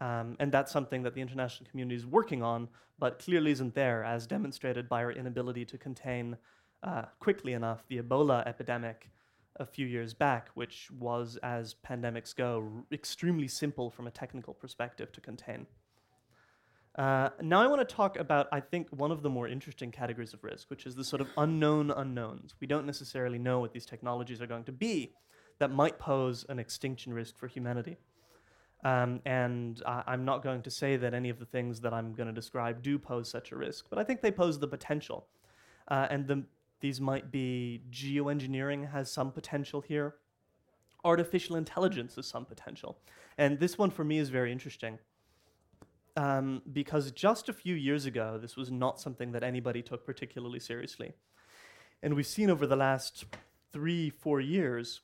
Um, 0.00 0.36
and 0.40 0.50
that's 0.50 0.72
something 0.72 1.02
that 1.02 1.14
the 1.14 1.20
international 1.20 1.68
community 1.70 1.96
is 1.96 2.06
working 2.06 2.42
on, 2.42 2.68
but 2.98 3.18
clearly 3.18 3.50
isn't 3.50 3.74
there, 3.74 4.02
as 4.02 4.26
demonstrated 4.26 4.88
by 4.88 5.04
our 5.04 5.12
inability 5.12 5.64
to 5.66 5.78
contain 5.78 6.36
uh, 6.82 7.02
quickly 7.18 7.52
enough 7.52 7.84
the 7.88 7.98
Ebola 8.00 8.46
epidemic 8.46 9.10
a 9.56 9.66
few 9.66 9.86
years 9.86 10.14
back, 10.14 10.48
which 10.54 10.90
was, 10.98 11.36
as 11.42 11.74
pandemics 11.86 12.34
go, 12.34 12.84
extremely 12.90 13.48
simple 13.48 13.90
from 13.90 14.06
a 14.06 14.10
technical 14.10 14.54
perspective 14.54 15.12
to 15.12 15.20
contain. 15.20 15.66
Uh, 16.96 17.30
now 17.40 17.62
I 17.62 17.66
want 17.66 17.86
to 17.86 17.94
talk 17.94 18.18
about, 18.18 18.48
I 18.50 18.60
think, 18.60 18.88
one 18.90 19.12
of 19.12 19.22
the 19.22 19.30
more 19.30 19.46
interesting 19.46 19.90
categories 19.92 20.34
of 20.34 20.42
risk, 20.42 20.70
which 20.70 20.86
is 20.86 20.94
the 20.96 21.04
sort 21.04 21.20
of 21.20 21.28
unknown 21.36 21.90
unknowns. 21.90 22.54
We 22.60 22.66
don't 22.66 22.84
necessarily 22.84 23.38
know 23.38 23.60
what 23.60 23.72
these 23.72 23.86
technologies 23.86 24.42
are 24.42 24.46
going 24.46 24.64
to 24.64 24.72
be 24.72 25.14
that 25.58 25.70
might 25.70 25.98
pose 25.98 26.44
an 26.48 26.58
extinction 26.58 27.14
risk 27.14 27.38
for 27.38 27.46
humanity. 27.46 27.96
Um, 28.82 29.20
and 29.26 29.82
I, 29.86 30.02
I'm 30.06 30.24
not 30.24 30.42
going 30.42 30.62
to 30.62 30.70
say 30.70 30.96
that 30.96 31.14
any 31.14 31.28
of 31.28 31.38
the 31.38 31.44
things 31.44 31.80
that 31.82 31.92
I'm 31.92 32.12
going 32.14 32.26
to 32.26 32.32
describe 32.32 32.82
do 32.82 32.98
pose 32.98 33.30
such 33.30 33.52
a 33.52 33.56
risk, 33.56 33.86
but 33.90 33.98
I 33.98 34.04
think 34.04 34.20
they 34.20 34.30
pose 34.32 34.58
the 34.58 34.66
potential. 34.66 35.26
Uh, 35.88 36.06
and 36.10 36.26
the, 36.26 36.44
these 36.80 37.00
might 37.00 37.30
be 37.30 37.82
geoengineering 37.90 38.90
has 38.90 39.12
some 39.12 39.30
potential 39.30 39.80
here, 39.80 40.16
artificial 41.04 41.56
intelligence 41.56 42.16
has 42.16 42.26
some 42.26 42.46
potential. 42.46 42.98
And 43.36 43.60
this 43.60 43.76
one 43.78 43.90
for 43.90 44.02
me 44.02 44.18
is 44.18 44.30
very 44.30 44.50
interesting 44.50 44.98
um, 46.16 46.62
because 46.72 47.10
just 47.12 47.48
a 47.48 47.52
few 47.52 47.74
years 47.74 48.06
ago, 48.06 48.38
this 48.40 48.56
was 48.56 48.70
not 48.70 49.00
something 49.00 49.32
that 49.32 49.42
anybody 49.42 49.82
took 49.82 50.04
particularly 50.04 50.60
seriously. 50.60 51.12
And 52.02 52.14
we've 52.14 52.26
seen 52.26 52.50
over 52.50 52.66
the 52.66 52.76
last 52.76 53.24
three, 53.72 54.10
four 54.10 54.40
years, 54.40 55.00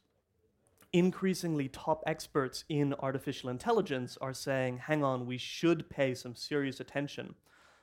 increasingly 0.92 1.68
top 1.68 2.02
experts 2.06 2.64
in 2.68 2.94
artificial 3.00 3.50
intelligence 3.50 4.16
are 4.20 4.32
saying, 4.32 4.78
hang 4.78 5.04
on, 5.04 5.26
we 5.26 5.38
should 5.38 5.88
pay 5.90 6.14
some 6.14 6.34
serious 6.34 6.80
attention 6.80 7.34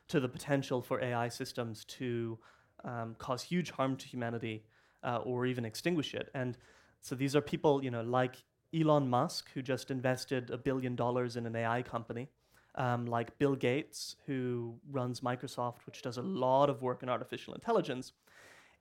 to 0.08 0.20
the 0.20 0.28
potential 0.28 0.82
for 0.82 1.02
AI 1.02 1.30
systems 1.30 1.86
to 1.86 2.38
um, 2.84 3.16
cause 3.18 3.44
huge 3.44 3.72
harm 3.72 3.96
to 3.96 4.08
humanity 4.08 4.64
uh, 5.04 5.18
or 5.18 5.46
even 5.46 5.64
extinguish 5.64 6.14
it. 6.14 6.30
And 6.34 6.58
so 7.02 7.16
these 7.16 7.36
are 7.36 7.42
people, 7.42 7.84
you 7.84 7.92
know, 7.92 8.02
like 8.02 8.44
Elon 8.74 9.10
Musk, 9.10 9.50
who 9.54 9.62
just 9.62 9.92
invested 9.92 10.50
a 10.50 10.58
billion 10.58 10.96
dollars 10.96 11.36
in 11.36 11.46
an 11.46 11.56
AI 11.56 11.84
company 11.84 12.30
um, 12.76 13.06
like 13.06 13.38
Bill 13.38 13.56
Gates, 13.56 14.16
who 14.26 14.76
runs 14.92 15.22
Microsoft, 15.22 15.86
which 15.86 16.02
does 16.02 16.18
a 16.18 16.22
lot 16.22 16.70
of 16.70 16.82
work 16.82 17.04
in 17.04 17.10
artificial 17.10 17.54
intelligence. 17.54 18.14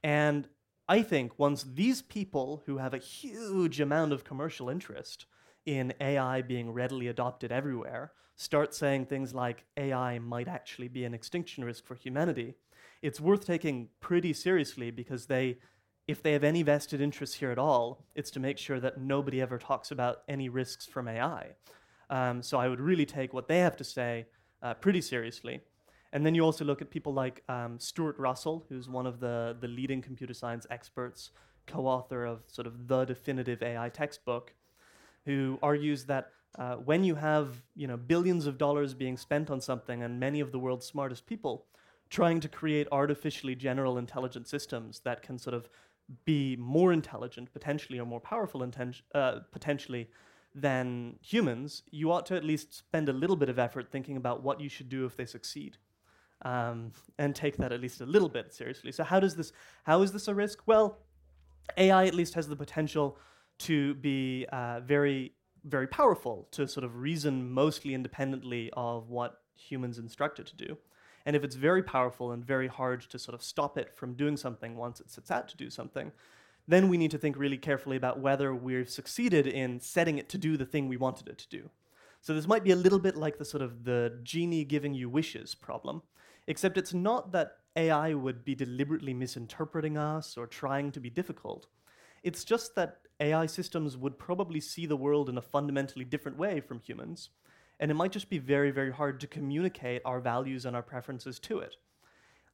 And 0.03 0.49
I 0.89 1.03
think 1.03 1.39
once 1.39 1.63
these 1.63 2.03
people 2.03 2.63
who 2.67 2.79
have 2.79 2.95
a 2.95 2.99
huge 2.99 3.81
amount 3.81 4.13
of 4.13 4.25
commercial 4.25 4.69
interest 4.69 5.27
in 5.65 5.95
AI 6.01 6.43
being 6.43 6.73
readily 6.73 7.09
adopted 7.09 7.53
everywhere 7.53 8.13
start 8.37 8.75
saying 8.75 9.07
things 9.07 9.35
like 9.35 9.65
AI 9.77 10.19
might 10.19 10.49
actually 10.49 10.89
be 10.89 11.05
an 11.05 11.15
extinction 11.15 11.65
risk 11.65 11.85
for 11.85 11.95
humanity, 11.95 12.55
it's 13.01 13.21
worth 13.21 13.47
taking 13.47 13.89
pretty 14.01 14.33
seriously 14.33 14.91
because 14.91 15.27
they, 15.27 15.59
if 16.09 16.23
they 16.23 16.33
have 16.33 16.45
any 16.45 16.63
vested 16.63 17.01
interest 17.01 17.37
here 17.37 17.51
at 17.51 17.59
all, 17.59 18.05
it's 18.15 18.31
to 18.31 18.41
make 18.41 18.59
sure 18.59 18.81
that 18.81 18.99
nobody 19.01 19.41
ever 19.41 19.59
talks 19.59 19.91
about 19.91 20.23
any 20.29 20.49
risks 20.49 20.87
from 20.87 21.09
AI. 21.09 21.51
Um, 22.11 22.43
so 22.43 22.59
I 22.59 22.69
would 22.69 22.81
really 22.81 23.07
take 23.07 23.33
what 23.33 23.49
they 23.49 23.59
have 23.59 23.77
to 23.77 23.85
say 23.85 24.27
uh, 24.63 24.75
pretty 24.75 25.01
seriously. 25.01 25.61
And 26.13 26.27
then 26.27 26.35
you 26.35 26.43
also 26.43 26.65
look 26.65 26.83
at 26.83 26.91
people 26.91 27.15
like 27.15 27.43
um, 27.49 27.79
Stuart 27.79 28.17
Russell, 28.19 28.67
who's 28.69 28.89
one 28.89 29.07
of 29.07 29.19
the, 29.19 29.57
the 29.61 29.69
leading 29.69 30.03
computer 30.03 30.35
science 30.35 30.67
experts, 30.71 31.31
co 31.67 31.87
author 31.87 32.25
of 32.27 32.43
sort 32.49 32.67
of 32.67 32.87
the 32.87 33.05
definitive 33.05 33.63
AI 33.63 33.89
textbook, 33.89 34.55
who 35.25 35.59
argues 35.63 36.05
that 36.05 36.31
uh, 36.59 36.75
when 36.75 37.03
you 37.03 37.15
have 37.15 37.63
you 37.75 37.87
know, 37.87 37.97
billions 37.97 38.47
of 38.47 38.59
dollars 38.59 38.93
being 38.93 39.17
spent 39.17 39.51
on 39.51 39.61
something 39.61 40.03
and 40.03 40.21
many 40.21 40.41
of 40.41 40.53
the 40.53 40.59
world's 40.59 40.85
smartest 40.85 41.27
people 41.27 41.65
trying 42.11 42.41
to 42.41 42.49
create 42.49 42.87
artificially 42.93 43.55
general 43.55 43.97
intelligent 43.97 44.47
systems 44.47 45.01
that 45.01 45.23
can 45.23 45.39
sort 45.39 45.55
of 45.55 45.71
be 46.27 46.57
more 46.57 46.93
intelligent, 46.93 47.51
potentially, 47.55 47.99
or 47.99 48.05
more 48.05 48.21
powerful, 48.21 48.61
inten- 48.61 49.01
uh, 49.15 49.41
potentially, 49.51 50.11
than 50.55 51.17
humans, 51.23 51.83
you 51.91 52.13
ought 52.13 52.27
to 52.27 52.37
at 52.37 52.45
least 52.45 52.75
spend 52.75 53.09
a 53.09 53.13
little 53.13 53.37
bit 53.37 53.49
of 53.49 53.59
effort 53.59 53.91
thinking 53.91 54.17
about 54.17 54.43
what 54.43 54.61
you 54.61 54.69
should 54.69 54.89
do 54.89 55.05
if 55.05 55.17
they 55.17 55.25
succeed. 55.25 55.79
Um, 56.45 56.93
and 57.19 57.37
take 57.37 57.57
that 57.59 57.71
at 57.73 57.81
least 57.81 58.01
a 58.01 58.07
little 58.07 58.29
bit 58.29 58.53
seriously. 58.53 58.91
So 58.91 59.05
how 59.05 59.21
does 59.21 59.37
this? 59.37 59.53
How 59.85 60.03
is 60.03 60.11
this 60.11 60.27
a 60.27 60.35
risk? 60.35 60.63
Well, 60.67 60.99
AI 61.77 62.07
at 62.07 62.15
least 62.15 62.35
has 62.35 62.49
the 62.49 62.57
potential 62.57 63.17
to 63.61 63.95
be 63.95 64.47
uh, 64.53 64.81
very, 64.81 65.35
very 65.65 65.87
powerful 65.87 66.49
to 66.51 66.67
sort 66.67 66.83
of 66.83 66.97
reason 66.97 67.49
mostly 67.49 67.95
independently 67.95 68.71
of 68.73 69.09
what 69.09 69.43
humans 69.57 69.99
instruct 69.99 70.41
it 70.41 70.47
to 70.47 70.57
do. 70.57 70.77
And 71.25 71.37
if 71.37 71.45
it's 71.45 71.55
very 71.55 71.83
powerful 71.83 72.33
and 72.33 72.45
very 72.45 72.67
hard 72.67 73.03
to 73.03 73.19
sort 73.19 73.35
of 73.35 73.43
stop 73.43 73.79
it 73.79 73.95
from 73.95 74.15
doing 74.15 74.37
something 74.37 74.77
once 74.77 75.01
it 75.01 75.11
sets 75.11 75.31
out 75.31 75.49
to 75.49 75.57
do 75.57 75.71
something, 75.71 76.11
then 76.69 76.89
we 76.89 76.97
need 76.97 77.11
to 77.11 77.19
think 77.19 77.37
really 77.37 77.59
carefully 77.59 77.97
about 77.97 78.21
whether 78.21 78.55
we've 78.55 78.89
succeeded 78.89 79.47
in 79.47 79.81
setting 79.81 80.19
it 80.19 80.29
to 80.31 80.39
do 80.39 80.57
the 80.57 80.67
thing 80.67 80.89
we 80.89 80.97
wanted 80.97 81.29
it 81.29 81.39
to 81.39 81.49
do. 81.49 81.71
So 82.21 82.35
this 82.35 82.47
might 82.47 82.63
be 82.63 82.71
a 82.71 82.77
little 82.77 83.01
bit 83.01 83.17
like 83.17 83.39
the 83.39 83.45
sort 83.45 83.63
of 83.63 83.85
the 83.85 84.19
genie 84.23 84.65
giving 84.65 84.95
you 84.95 85.09
wishes 85.09 85.55
problem, 85.57 86.03
except 86.47 86.79
it's 86.79 86.95
not 86.95 87.33
that 87.33 87.57
AI 87.75 88.15
would 88.15 88.45
be 88.45 88.55
deliberately 88.55 89.13
misinterpreting 89.13 89.99
us 89.99 90.37
or 90.37 90.47
trying 90.47 90.93
to 90.93 91.01
be 91.01 91.11
difficult. 91.11 91.67
It's 92.23 92.45
just 92.45 92.77
that 92.77 92.99
AI 93.19 93.47
systems 93.47 93.97
would 93.97 94.19
probably 94.19 94.61
see 94.61 94.87
the 94.87 94.97
world 94.97 95.29
in 95.29 95.39
a 95.39 95.43
fundamentally 95.43 96.05
different 96.05 96.39
way 96.39 96.61
from 96.61 96.79
humans, 96.79 97.31
and 97.81 97.91
it 97.91 97.95
might 97.95 98.13
just 98.13 98.31
be 98.31 98.39
very, 98.39 98.71
very 98.71 98.93
hard 98.93 99.19
to 99.21 99.27
communicate 99.27 100.03
our 100.05 100.21
values 100.21 100.65
and 100.65 100.77
our 100.77 100.83
preferences 100.83 101.41
to 101.41 101.59
it. 101.59 101.77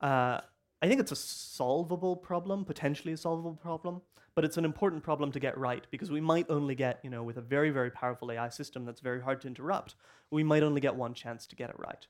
Uh, 0.00 0.40
I 0.80 0.88
think 0.88 1.00
it's 1.00 1.12
a 1.12 1.16
solvable 1.16 2.16
problem, 2.16 2.64
potentially 2.64 3.12
a 3.12 3.16
solvable 3.16 3.54
problem, 3.54 4.00
but 4.34 4.44
it's 4.44 4.56
an 4.56 4.64
important 4.64 5.02
problem 5.02 5.32
to 5.32 5.40
get 5.40 5.58
right 5.58 5.84
because 5.90 6.10
we 6.10 6.20
might 6.20 6.46
only 6.48 6.76
get, 6.76 7.00
you 7.02 7.10
know, 7.10 7.24
with 7.24 7.36
a 7.36 7.40
very, 7.40 7.70
very 7.70 7.90
powerful 7.90 8.30
AI 8.30 8.48
system 8.48 8.84
that's 8.84 9.00
very 9.00 9.20
hard 9.20 9.40
to 9.40 9.48
interrupt, 9.48 9.96
we 10.30 10.44
might 10.44 10.62
only 10.62 10.80
get 10.80 10.94
one 10.94 11.14
chance 11.14 11.46
to 11.48 11.56
get 11.56 11.70
it 11.70 11.76
right. 11.78 12.06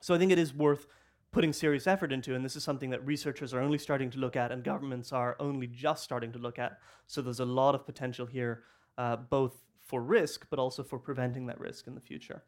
So 0.00 0.14
I 0.14 0.18
think 0.18 0.32
it 0.32 0.38
is 0.38 0.54
worth 0.54 0.86
putting 1.30 1.52
serious 1.52 1.86
effort 1.86 2.10
into, 2.10 2.34
and 2.34 2.42
this 2.42 2.56
is 2.56 2.64
something 2.64 2.88
that 2.90 3.04
researchers 3.04 3.52
are 3.52 3.60
only 3.60 3.76
starting 3.76 4.08
to 4.10 4.18
look 4.18 4.36
at 4.36 4.50
and 4.50 4.64
governments 4.64 5.12
are 5.12 5.36
only 5.38 5.66
just 5.66 6.02
starting 6.02 6.32
to 6.32 6.38
look 6.38 6.58
at. 6.58 6.78
So 7.06 7.20
there's 7.20 7.40
a 7.40 7.44
lot 7.44 7.74
of 7.74 7.84
potential 7.84 8.24
here, 8.24 8.62
uh, 8.96 9.16
both 9.16 9.62
for 9.78 10.00
risk, 10.00 10.46
but 10.48 10.58
also 10.58 10.82
for 10.82 10.98
preventing 10.98 11.46
that 11.46 11.60
risk 11.60 11.86
in 11.86 11.94
the 11.94 12.00
future. 12.00 12.42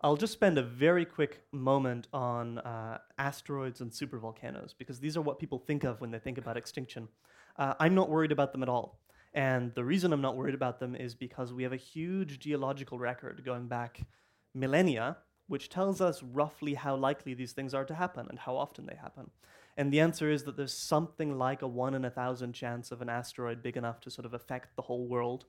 I'll 0.00 0.16
just 0.16 0.32
spend 0.32 0.58
a 0.58 0.62
very 0.62 1.04
quick 1.04 1.42
moment 1.50 2.06
on 2.12 2.58
uh, 2.58 2.98
asteroids 3.18 3.80
and 3.80 3.90
supervolcanoes 3.90 4.72
because 4.78 5.00
these 5.00 5.16
are 5.16 5.22
what 5.22 5.40
people 5.40 5.58
think 5.58 5.82
of 5.82 6.00
when 6.00 6.12
they 6.12 6.20
think 6.20 6.38
about 6.38 6.56
extinction. 6.56 7.08
Uh, 7.56 7.74
I'm 7.80 7.96
not 7.96 8.08
worried 8.08 8.30
about 8.30 8.52
them 8.52 8.62
at 8.62 8.68
all. 8.68 9.00
And 9.34 9.74
the 9.74 9.84
reason 9.84 10.12
I'm 10.12 10.20
not 10.20 10.36
worried 10.36 10.54
about 10.54 10.78
them 10.78 10.94
is 10.94 11.16
because 11.16 11.52
we 11.52 11.64
have 11.64 11.72
a 11.72 11.76
huge 11.76 12.38
geological 12.38 12.98
record 12.98 13.42
going 13.44 13.66
back 13.66 14.06
millennia, 14.54 15.16
which 15.48 15.68
tells 15.68 16.00
us 16.00 16.22
roughly 16.22 16.74
how 16.74 16.94
likely 16.94 17.34
these 17.34 17.52
things 17.52 17.74
are 17.74 17.84
to 17.84 17.94
happen 17.94 18.26
and 18.30 18.38
how 18.38 18.56
often 18.56 18.86
they 18.86 18.96
happen. 18.96 19.30
And 19.76 19.92
the 19.92 20.00
answer 20.00 20.30
is 20.30 20.44
that 20.44 20.56
there's 20.56 20.76
something 20.76 21.38
like 21.38 21.62
a 21.62 21.68
one 21.68 21.94
in 21.94 22.04
a 22.04 22.10
thousand 22.10 22.52
chance 22.52 22.92
of 22.92 23.02
an 23.02 23.08
asteroid 23.08 23.62
big 23.62 23.76
enough 23.76 24.00
to 24.02 24.10
sort 24.10 24.26
of 24.26 24.34
affect 24.34 24.76
the 24.76 24.82
whole 24.82 25.08
world 25.08 25.46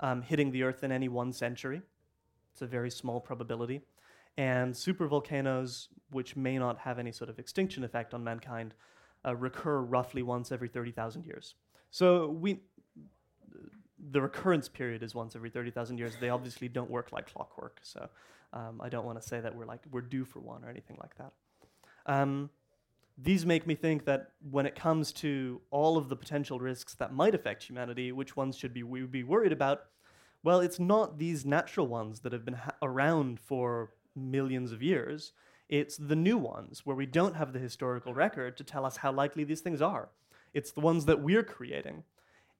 um, 0.00 0.22
hitting 0.22 0.50
the 0.50 0.64
Earth 0.64 0.82
in 0.82 0.90
any 0.90 1.08
one 1.08 1.32
century. 1.32 1.82
It's 2.54 2.62
a 2.62 2.66
very 2.66 2.90
small 2.90 3.20
probability. 3.20 3.82
And 4.36 4.72
supervolcanoes, 4.72 5.88
which 6.10 6.36
may 6.36 6.56
not 6.56 6.78
have 6.78 7.00
any 7.00 7.10
sort 7.10 7.28
of 7.28 7.40
extinction 7.40 7.82
effect 7.82 8.14
on 8.14 8.22
mankind, 8.22 8.74
uh, 9.26 9.34
recur 9.34 9.80
roughly 9.80 10.22
once 10.22 10.52
every 10.52 10.68
30,000 10.68 11.26
years. 11.26 11.56
So 11.90 12.28
we, 12.28 12.60
the 14.10 14.20
recurrence 14.20 14.68
period 14.68 15.02
is 15.02 15.16
once 15.16 15.34
every 15.34 15.50
30,000 15.50 15.98
years. 15.98 16.14
They 16.20 16.28
obviously 16.28 16.68
don't 16.68 16.90
work 16.90 17.10
like 17.10 17.32
clockwork. 17.32 17.80
So 17.82 18.08
um, 18.52 18.80
I 18.80 18.88
don't 18.88 19.04
want 19.04 19.20
to 19.20 19.26
say 19.26 19.40
that 19.40 19.54
we're 19.54 19.66
like 19.66 19.80
we're 19.90 20.00
due 20.00 20.24
for 20.24 20.38
one 20.38 20.64
or 20.64 20.70
anything 20.70 20.96
like 21.00 21.16
that. 21.16 21.32
Um, 22.06 22.50
these 23.18 23.44
make 23.44 23.66
me 23.66 23.74
think 23.74 24.04
that 24.04 24.32
when 24.50 24.66
it 24.66 24.74
comes 24.74 25.12
to 25.12 25.60
all 25.70 25.96
of 25.96 26.08
the 26.08 26.16
potential 26.16 26.58
risks 26.58 26.94
that 26.94 27.12
might 27.12 27.34
affect 27.34 27.64
humanity, 27.64 28.12
which 28.12 28.36
ones 28.36 28.56
should 28.56 28.74
be 28.74 28.82
we 28.82 29.02
be 29.02 29.24
worried 29.24 29.52
about? 29.52 29.86
Well, 30.44 30.60
it's 30.60 30.78
not 30.78 31.18
these 31.18 31.46
natural 31.46 31.86
ones 31.86 32.20
that 32.20 32.32
have 32.32 32.44
been 32.44 32.54
ha- 32.54 32.74
around 32.82 33.40
for 33.40 33.94
millions 34.14 34.72
of 34.72 34.82
years. 34.82 35.32
It's 35.70 35.96
the 35.96 36.14
new 36.14 36.36
ones 36.36 36.82
where 36.84 36.94
we 36.94 37.06
don't 37.06 37.34
have 37.34 37.54
the 37.54 37.58
historical 37.58 38.12
record 38.12 38.58
to 38.58 38.64
tell 38.64 38.84
us 38.84 38.98
how 38.98 39.10
likely 39.10 39.44
these 39.44 39.62
things 39.62 39.80
are. 39.80 40.10
It's 40.52 40.70
the 40.70 40.80
ones 40.80 41.06
that 41.06 41.22
we're 41.22 41.42
creating. 41.42 42.04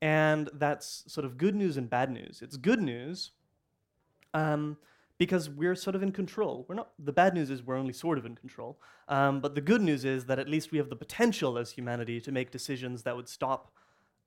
And 0.00 0.48
that's 0.54 1.04
sort 1.06 1.26
of 1.26 1.36
good 1.36 1.54
news 1.54 1.76
and 1.76 1.88
bad 1.88 2.10
news. 2.10 2.40
It's 2.42 2.56
good 2.56 2.80
news 2.80 3.32
um, 4.32 4.78
because 5.18 5.50
we're 5.50 5.74
sort 5.74 5.94
of 5.94 6.02
in 6.02 6.10
control. 6.10 6.64
We're 6.66 6.76
not. 6.76 6.92
The 6.98 7.12
bad 7.12 7.34
news 7.34 7.50
is 7.50 7.62
we're 7.62 7.76
only 7.76 7.92
sort 7.92 8.16
of 8.16 8.24
in 8.24 8.34
control. 8.34 8.80
Um, 9.08 9.40
but 9.40 9.54
the 9.54 9.60
good 9.60 9.82
news 9.82 10.06
is 10.06 10.24
that 10.24 10.38
at 10.38 10.48
least 10.48 10.72
we 10.72 10.78
have 10.78 10.88
the 10.88 10.96
potential 10.96 11.58
as 11.58 11.70
humanity 11.70 12.18
to 12.22 12.32
make 12.32 12.50
decisions 12.50 13.02
that 13.02 13.14
would 13.14 13.28
stop 13.28 13.72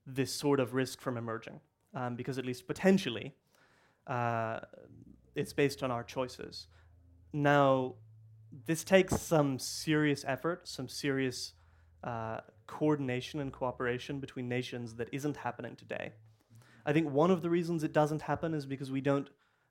this 0.06 0.32
sort 0.32 0.60
of 0.60 0.74
risk 0.74 1.00
from 1.00 1.16
emerging. 1.16 1.60
Um, 1.92 2.14
because 2.14 2.38
at 2.38 2.46
least 2.46 2.66
potentially, 2.66 3.34
uh, 4.08 4.60
it's 5.34 5.52
based 5.52 5.82
on 5.82 5.90
our 5.90 6.02
choices. 6.02 6.66
Now, 7.32 7.94
this 8.66 8.82
takes 8.82 9.20
some 9.20 9.58
serious 9.58 10.24
effort, 10.26 10.66
some 10.66 10.88
serious 10.88 11.52
uh, 12.02 12.40
coordination 12.66 13.40
and 13.40 13.52
cooperation 13.52 14.20
between 14.20 14.48
nations 14.48 14.94
that 14.96 15.08
isn't 15.12 15.36
happening 15.36 15.76
today. 15.76 16.12
I 16.86 16.92
think 16.92 17.10
one 17.10 17.30
of 17.30 17.42
the 17.42 17.50
reasons 17.50 17.84
it 17.84 17.92
doesn't 17.92 18.22
happen 18.22 18.54
is 18.54 18.64
because 18.64 18.90
we 18.90 19.00
don't 19.00 19.28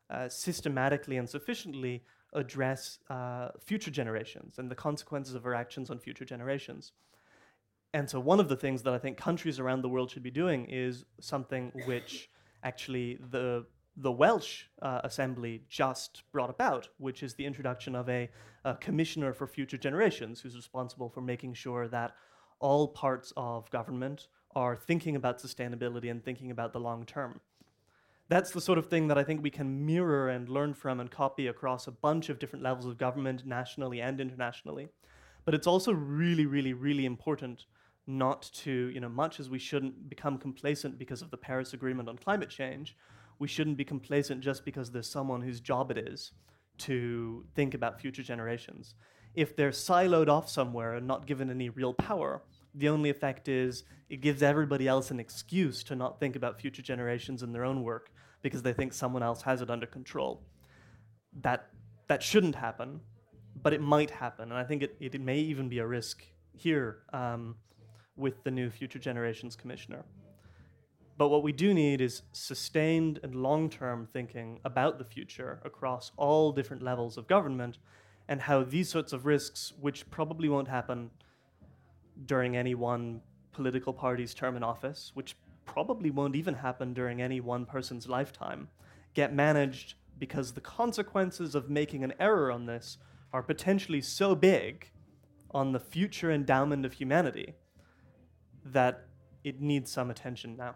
uh, 0.09 0.29
systematically 0.29 1.17
and 1.17 1.27
sufficiently 1.27 2.03
address 2.33 2.99
uh, 3.09 3.49
future 3.59 3.91
generations 3.91 4.59
and 4.59 4.69
the 4.69 4.75
consequences 4.75 5.33
of 5.33 5.45
our 5.45 5.55
actions 5.55 5.89
on 5.89 5.99
future 5.99 6.25
generations. 6.25 6.91
And 7.93 8.09
so, 8.09 8.19
one 8.19 8.39
of 8.39 8.49
the 8.49 8.55
things 8.55 8.83
that 8.83 8.93
I 8.93 8.99
think 8.99 9.17
countries 9.17 9.59
around 9.59 9.81
the 9.81 9.89
world 9.89 10.11
should 10.11 10.23
be 10.23 10.31
doing 10.31 10.65
is 10.65 11.05
something 11.19 11.71
which 11.85 12.29
actually 12.63 13.17
the 13.31 13.65
the 13.97 14.11
Welsh 14.11 14.65
uh, 14.81 15.01
Assembly 15.03 15.63
just 15.67 16.23
brought 16.31 16.51
about, 16.51 16.87
which 16.97 17.23
is 17.23 17.33
the 17.33 17.45
introduction 17.45 17.95
of 17.95 18.07
a, 18.07 18.29
a, 18.63 18.75
commissioner 18.75 19.33
for 19.33 19.47
future 19.47 19.77
generations 19.77 20.39
who's 20.39 20.55
responsible 20.55 21.09
for 21.09 21.21
making 21.21 21.55
sure 21.55 21.87
that 21.87 22.15
all 22.59 22.87
parts 22.87 23.33
of 23.35 23.69
government 23.71 24.27
are 24.55 24.75
thinking 24.75 25.15
about 25.15 25.39
sustainability 25.39 26.11
and 26.11 26.23
thinking 26.23 26.51
about 26.51 26.73
the 26.73 26.79
long 26.79 27.05
term. 27.05 27.41
That's 28.29 28.51
the 28.51 28.61
sort 28.61 28.77
of 28.77 28.87
thing 28.87 29.07
that 29.07 29.17
I 29.17 29.23
think 29.23 29.41
we 29.41 29.49
can 29.49 29.85
mirror 29.85 30.29
and 30.29 30.47
learn 30.47 30.73
from 30.73 30.99
and 30.99 31.09
copy 31.09 31.47
across 31.47 31.87
a 31.87 31.91
bunch 31.91 32.29
of 32.29 32.39
different 32.39 32.63
levels 32.63 32.85
of 32.85 32.97
government, 32.97 33.45
nationally 33.45 34.01
and 34.01 34.19
internationally. 34.19 34.89
But 35.45 35.55
it's 35.55 35.67
also 35.67 35.93
really, 35.93 36.45
really, 36.45 36.73
really 36.73 37.05
important 37.05 37.65
not 38.05 38.49
to, 38.53 38.71
you 38.93 38.99
know, 38.99 39.09
much 39.09 39.39
as 39.39 39.49
we 39.49 39.59
shouldn't 39.59 40.09
become 40.09 40.37
complacent 40.37 40.99
because 40.99 41.21
of 41.21 41.31
the 41.31 41.37
Paris 41.37 41.73
Agreement 41.73 42.09
on 42.09 42.17
climate 42.17 42.49
change, 42.49 42.95
we 43.39 43.47
shouldn't 43.47 43.77
be 43.77 43.85
complacent 43.85 44.41
just 44.41 44.65
because 44.65 44.91
there's 44.91 45.09
someone 45.09 45.41
whose 45.41 45.59
job 45.59 45.91
it 45.91 45.97
is 45.97 46.31
to 46.79 47.45
think 47.55 47.73
about 47.73 47.99
future 47.99 48.23
generations. 48.23 48.95
If 49.35 49.55
they're 49.55 49.71
siloed 49.71 50.29
off 50.29 50.49
somewhere 50.49 50.95
and 50.95 51.07
not 51.07 51.27
given 51.27 51.49
any 51.49 51.69
real 51.69 51.93
power, 51.93 52.41
the 52.73 52.89
only 52.89 53.09
effect 53.09 53.47
is 53.47 53.83
it 54.09 54.21
gives 54.21 54.41
everybody 54.41 54.87
else 54.87 55.11
an 55.11 55.19
excuse 55.19 55.83
to 55.83 55.95
not 55.95 56.19
think 56.19 56.35
about 56.35 56.59
future 56.59 56.81
generations 56.81 57.43
in 57.43 57.51
their 57.51 57.65
own 57.65 57.83
work 57.83 58.11
because 58.41 58.61
they 58.61 58.73
think 58.73 58.93
someone 58.93 59.23
else 59.23 59.41
has 59.41 59.61
it 59.61 59.69
under 59.69 59.85
control. 59.85 60.43
That, 61.41 61.69
that 62.07 62.23
shouldn't 62.23 62.55
happen, 62.55 63.01
but 63.61 63.73
it 63.73 63.81
might 63.81 64.09
happen. 64.09 64.51
And 64.51 64.59
I 64.59 64.63
think 64.63 64.83
it, 64.83 64.95
it, 64.99 65.19
may 65.19 65.39
even 65.39 65.69
be 65.69 65.79
a 65.79 65.87
risk 65.87 66.23
here 66.53 66.99
um, 67.13 67.55
with 68.15 68.43
the 68.43 68.51
new 68.51 68.69
Future 68.69 68.99
Generations 68.99 69.55
Commissioner. 69.55 70.05
But 71.17 71.29
what 71.29 71.41
we 71.41 71.51
do 71.51 71.73
need 71.73 71.99
is 71.99 72.21
sustained 72.31 73.19
and 73.23 73.33
long 73.33 73.69
term 73.69 74.07
thinking 74.13 74.59
about 74.63 74.99
the 74.99 75.05
future 75.05 75.59
across 75.65 76.11
all 76.15 76.51
different 76.51 76.83
levels 76.83 77.17
of 77.17 77.27
government 77.27 77.79
and 78.27 78.41
how 78.41 78.63
these 78.63 78.89
sorts 78.89 79.13
of 79.13 79.25
risks, 79.25 79.73
which 79.79 80.09
probably 80.11 80.47
won't 80.47 80.67
happen 80.67 81.09
during 82.25 82.55
any 82.55 82.75
one 82.75 83.21
political 83.51 83.93
party's 83.93 84.33
term 84.33 84.55
in 84.55 84.63
office, 84.63 85.11
which 85.15 85.35
probably 85.65 86.11
won't 86.11 86.35
even 86.35 86.53
happen 86.53 86.93
during 86.93 87.21
any 87.21 87.39
one 87.39 87.65
person's 87.65 88.07
lifetime, 88.07 88.67
get 89.13 89.33
managed 89.33 89.95
because 90.19 90.53
the 90.53 90.61
consequences 90.61 91.55
of 91.55 91.69
making 91.69 92.03
an 92.03 92.13
error 92.19 92.51
on 92.51 92.65
this 92.65 92.97
are 93.33 93.41
potentially 93.41 94.01
so 94.01 94.35
big 94.35 94.91
on 95.51 95.71
the 95.71 95.79
future 95.79 96.31
endowment 96.31 96.85
of 96.85 96.93
humanity 96.93 97.55
that 98.65 99.05
it 99.43 99.61
needs 99.61 99.91
some 99.91 100.09
attention 100.11 100.55
now. 100.55 100.75